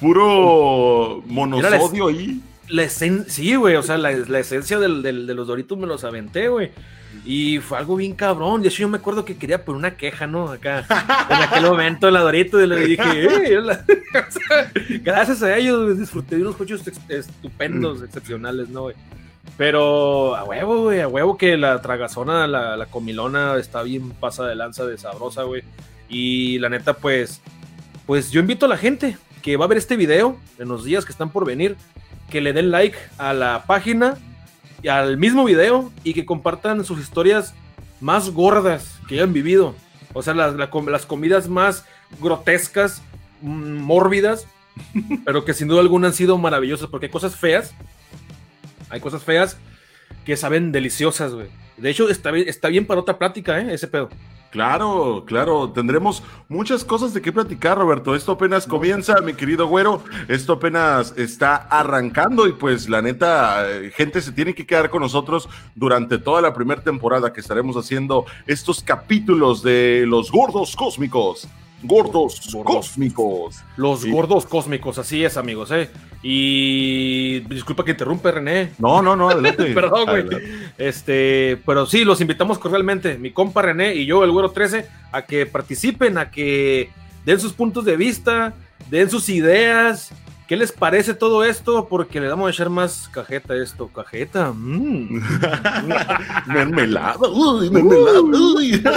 Puro 0.00 1.22
monosodio 1.26 2.08
ahí. 2.08 2.40
La 2.68 2.88
sí, 2.88 3.54
güey, 3.56 3.76
o 3.76 3.82
sea, 3.82 3.98
la, 3.98 4.12
la 4.12 4.38
esencia 4.38 4.78
del, 4.78 5.02
del, 5.02 5.26
de 5.26 5.34
los 5.34 5.46
doritos 5.46 5.76
me 5.76 5.86
los 5.86 6.04
aventé, 6.04 6.48
güey. 6.48 6.70
Y 7.24 7.58
fue 7.58 7.78
algo 7.78 7.96
bien 7.96 8.14
cabrón. 8.14 8.62
De 8.62 8.68
hecho, 8.68 8.78
yo 8.78 8.88
me 8.88 8.98
acuerdo 8.98 9.24
que 9.24 9.36
quería 9.36 9.64
poner 9.64 9.78
una 9.78 9.96
queja, 9.96 10.26
¿no? 10.26 10.48
Acá, 10.48 10.86
en 11.28 11.36
aquel 11.36 11.64
momento, 11.64 12.10
la 12.10 12.20
Dorito, 12.20 12.62
y 12.62 12.66
le 12.66 12.86
dije, 12.86 13.02
eh, 13.04 13.60
gracias 15.02 15.42
a 15.42 15.56
ellos, 15.56 15.98
disfruté 15.98 16.36
de 16.36 16.42
unos 16.42 16.56
coches 16.56 16.82
estupendos, 17.08 18.00
mm. 18.00 18.04
excepcionales, 18.04 18.68
¿no, 18.70 18.82
güey? 18.82 18.96
Pero 19.56 20.34
a 20.34 20.44
huevo, 20.44 20.84
güey, 20.84 21.00
a 21.00 21.08
huevo 21.08 21.36
que 21.36 21.56
la 21.56 21.80
tragazona, 21.82 22.46
la, 22.46 22.86
comilona 22.86 23.56
está 23.56 23.82
bien 23.82 24.10
pasa 24.10 24.44
de 24.46 24.54
lanza 24.54 24.86
de 24.86 24.98
sabrosa, 24.98 25.42
güey. 25.42 25.62
Y 26.08 26.58
la 26.58 26.68
neta, 26.68 26.94
pues, 26.94 27.40
pues 28.06 28.30
yo 28.30 28.40
invito 28.40 28.66
a 28.66 28.68
la 28.68 28.76
gente 28.76 29.16
que 29.42 29.56
va 29.56 29.66
a 29.66 29.68
ver 29.68 29.78
este 29.78 29.96
video 29.96 30.36
en 30.58 30.68
los 30.68 30.84
días 30.84 31.04
que 31.04 31.12
están 31.12 31.30
por 31.30 31.44
venir, 31.44 31.76
que 32.30 32.40
le 32.40 32.52
den 32.52 32.70
like 32.70 32.96
a 33.18 33.34
la 33.34 33.64
página 33.66 34.16
y 34.82 34.88
al 34.88 35.16
mismo 35.18 35.44
video 35.44 35.92
y 36.02 36.14
que 36.14 36.24
compartan 36.24 36.84
sus 36.84 37.00
historias 37.00 37.54
más 38.00 38.30
gordas 38.30 39.00
que 39.08 39.14
hayan 39.14 39.32
vivido. 39.32 39.74
O 40.12 40.22
sea, 40.22 40.34
las, 40.34 40.54
las 40.54 41.06
comidas 41.06 41.48
más 41.48 41.84
grotescas, 42.20 43.02
mm, 43.40 43.76
mórbidas, 43.78 44.46
pero 45.24 45.44
que 45.44 45.54
sin 45.54 45.68
duda 45.68 45.80
alguna 45.80 46.08
han 46.08 46.14
sido 46.14 46.38
maravillosas, 46.38 46.88
porque 46.88 47.06
hay 47.06 47.12
cosas 47.12 47.36
feas, 47.36 47.74
hay 48.92 49.00
cosas 49.00 49.24
feas 49.24 49.56
que 50.24 50.36
saben 50.36 50.70
deliciosas, 50.70 51.34
güey. 51.34 51.48
De 51.78 51.90
hecho, 51.90 52.08
está, 52.10 52.30
está 52.36 52.68
bien 52.68 52.86
para 52.86 53.00
otra 53.00 53.18
plática, 53.18 53.58
¿eh? 53.58 53.72
Ese 53.72 53.88
pedo. 53.88 54.10
Claro, 54.50 55.24
claro, 55.26 55.70
tendremos 55.70 56.22
muchas 56.50 56.84
cosas 56.84 57.14
de 57.14 57.22
qué 57.22 57.32
platicar, 57.32 57.78
Roberto. 57.78 58.14
Esto 58.14 58.32
apenas 58.32 58.66
comienza, 58.66 59.18
mi 59.22 59.32
querido 59.32 59.66
güero. 59.66 60.04
Esto 60.28 60.52
apenas 60.52 61.14
está 61.16 61.56
arrancando 61.56 62.46
y 62.46 62.52
pues 62.52 62.86
la 62.86 63.00
neta, 63.00 63.66
eh, 63.66 63.90
gente 63.96 64.20
se 64.20 64.30
tiene 64.30 64.54
que 64.54 64.66
quedar 64.66 64.90
con 64.90 65.00
nosotros 65.00 65.48
durante 65.74 66.18
toda 66.18 66.42
la 66.42 66.52
primera 66.52 66.82
temporada 66.82 67.32
que 67.32 67.40
estaremos 67.40 67.76
haciendo 67.78 68.26
estos 68.46 68.82
capítulos 68.82 69.62
de 69.62 70.04
los 70.06 70.30
gordos 70.30 70.76
cósmicos 70.76 71.48
gordos, 71.82 72.40
cósmicos. 72.64 73.62
Los 73.76 74.06
gordos 74.06 74.46
cósmicos, 74.46 74.98
así 74.98 75.24
es, 75.24 75.36
amigos, 75.36 75.70
¿eh? 75.70 75.90
Y 76.22 77.40
disculpa 77.40 77.84
que 77.84 77.90
interrumpe, 77.92 78.30
René. 78.30 78.72
No, 78.78 79.02
no, 79.02 79.16
no, 79.16 79.30
adelante. 79.30 79.64
Perdón, 79.74 80.06
güey. 80.06 80.26
Este, 80.78 81.60
pero 81.66 81.84
sí, 81.86 82.04
los 82.04 82.20
invitamos 82.20 82.58
cordialmente, 82.58 83.18
mi 83.18 83.32
compa 83.32 83.62
René 83.62 83.94
y 83.94 84.06
yo, 84.06 84.22
el 84.22 84.30
güero 84.30 84.50
13, 84.50 84.86
a 85.10 85.22
que 85.22 85.46
participen, 85.46 86.18
a 86.18 86.30
que 86.30 86.90
den 87.24 87.40
sus 87.40 87.52
puntos 87.52 87.84
de 87.84 87.96
vista, 87.96 88.54
den 88.88 89.10
sus 89.10 89.28
ideas. 89.28 90.12
¿Qué 90.46 90.56
les 90.56 90.70
parece 90.70 91.14
todo 91.14 91.44
esto? 91.44 91.88
Porque 91.88 92.20
le 92.20 92.28
damos 92.28 92.46
a 92.46 92.50
echar 92.50 92.68
más 92.68 93.08
cajeta 93.10 93.54
a 93.54 93.62
esto. 93.62 93.88
Cajeta. 93.88 94.52
Mmm. 94.52 95.22
mermelada. 96.46 97.28
Uy, 97.28 97.70
mermelada. 97.70 98.20
Uy. 98.20 98.84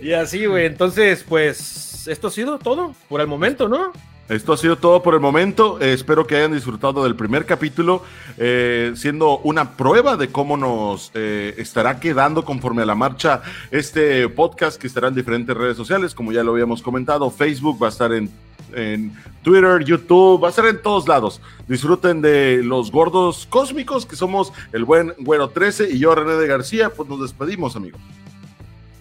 Y 0.00 0.12
así, 0.12 0.44
güey. 0.44 0.66
Entonces, 0.66 1.24
pues, 1.26 2.06
esto 2.06 2.28
ha 2.28 2.30
sido 2.30 2.58
todo 2.58 2.94
por 3.08 3.22
el 3.22 3.26
momento, 3.26 3.66
¿no? 3.66 3.92
Esto 4.28 4.52
ha 4.52 4.56
sido 4.56 4.76
todo 4.76 5.02
por 5.02 5.14
el 5.14 5.20
momento. 5.20 5.80
Eh, 5.80 5.92
espero 5.92 6.26
que 6.26 6.36
hayan 6.36 6.52
disfrutado 6.52 7.04
del 7.04 7.14
primer 7.14 7.46
capítulo, 7.46 8.02
eh, 8.36 8.92
siendo 8.96 9.38
una 9.38 9.76
prueba 9.76 10.16
de 10.16 10.28
cómo 10.28 10.56
nos 10.56 11.12
eh, 11.14 11.54
estará 11.58 12.00
quedando 12.00 12.44
conforme 12.44 12.82
a 12.82 12.86
la 12.86 12.96
marcha 12.96 13.42
este 13.70 14.28
podcast 14.28 14.80
que 14.80 14.88
estará 14.88 15.08
en 15.08 15.14
diferentes 15.14 15.56
redes 15.56 15.76
sociales, 15.76 16.12
como 16.12 16.32
ya 16.32 16.42
lo 16.42 16.52
habíamos 16.52 16.82
comentado. 16.82 17.30
Facebook 17.30 17.80
va 17.80 17.86
a 17.86 17.90
estar 17.90 18.12
en, 18.12 18.28
en 18.74 19.12
Twitter, 19.42 19.84
YouTube, 19.84 20.42
va 20.42 20.48
a 20.48 20.50
estar 20.50 20.66
en 20.66 20.82
todos 20.82 21.06
lados. 21.06 21.40
Disfruten 21.68 22.20
de 22.20 22.62
los 22.64 22.90
gordos 22.90 23.46
cósmicos, 23.48 24.06
que 24.06 24.16
somos 24.16 24.52
el 24.72 24.84
buen 24.84 25.14
Güero 25.18 25.50
13 25.50 25.90
y 25.92 26.00
yo, 26.00 26.12
René 26.16 26.32
de 26.32 26.48
García. 26.48 26.90
Pues 26.90 27.08
nos 27.08 27.20
despedimos, 27.20 27.76
amigos. 27.76 28.00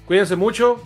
Cuídense 0.06 0.36
mucho. 0.36 0.84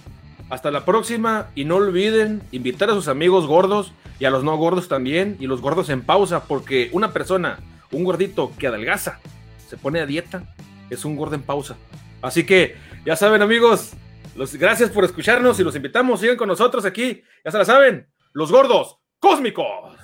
Hasta 0.50 0.72
la 0.72 0.84
próxima 0.84 1.48
y 1.54 1.66
no 1.66 1.76
olviden 1.76 2.42
invitar 2.52 2.90
a 2.90 2.94
sus 2.94 3.08
amigos 3.08 3.46
gordos 3.46 3.94
y 4.20 4.26
a 4.26 4.32
los 4.32 4.44
no 4.44 4.58
gordos 4.58 4.88
también 4.88 5.38
y 5.40 5.48
los 5.48 5.62
gordos 5.62 5.90
en 5.90 6.02
pausa 6.02 6.46
porque 6.46 6.90
una 6.92 7.14
persona, 7.14 7.60
un 7.92 8.04
gordito 8.04 8.52
que 8.58 8.68
adelgaza, 8.68 9.20
se 9.68 9.78
pone 9.78 10.00
a 10.00 10.08
dieta, 10.08 10.44
es 10.90 11.06
un 11.06 11.16
gordo 11.16 11.36
en 11.36 11.44
pausa. 11.44 11.78
Así 12.22 12.46
que 12.46 12.76
ya 13.06 13.16
saben 13.16 13.44
amigos, 13.44 13.92
los, 14.36 14.56
gracias 14.56 14.90
por 14.90 15.06
escucharnos 15.06 15.60
y 15.60 15.64
los 15.64 15.76
invitamos, 15.76 16.20
sigan 16.20 16.38
con 16.38 16.48
nosotros 16.48 16.84
aquí, 16.84 17.22
ya 17.46 17.52
se 17.52 17.58
la 17.58 17.66
saben, 17.66 18.08
los 18.34 18.52
gordos 18.52 18.98
cósmicos. 19.20 19.99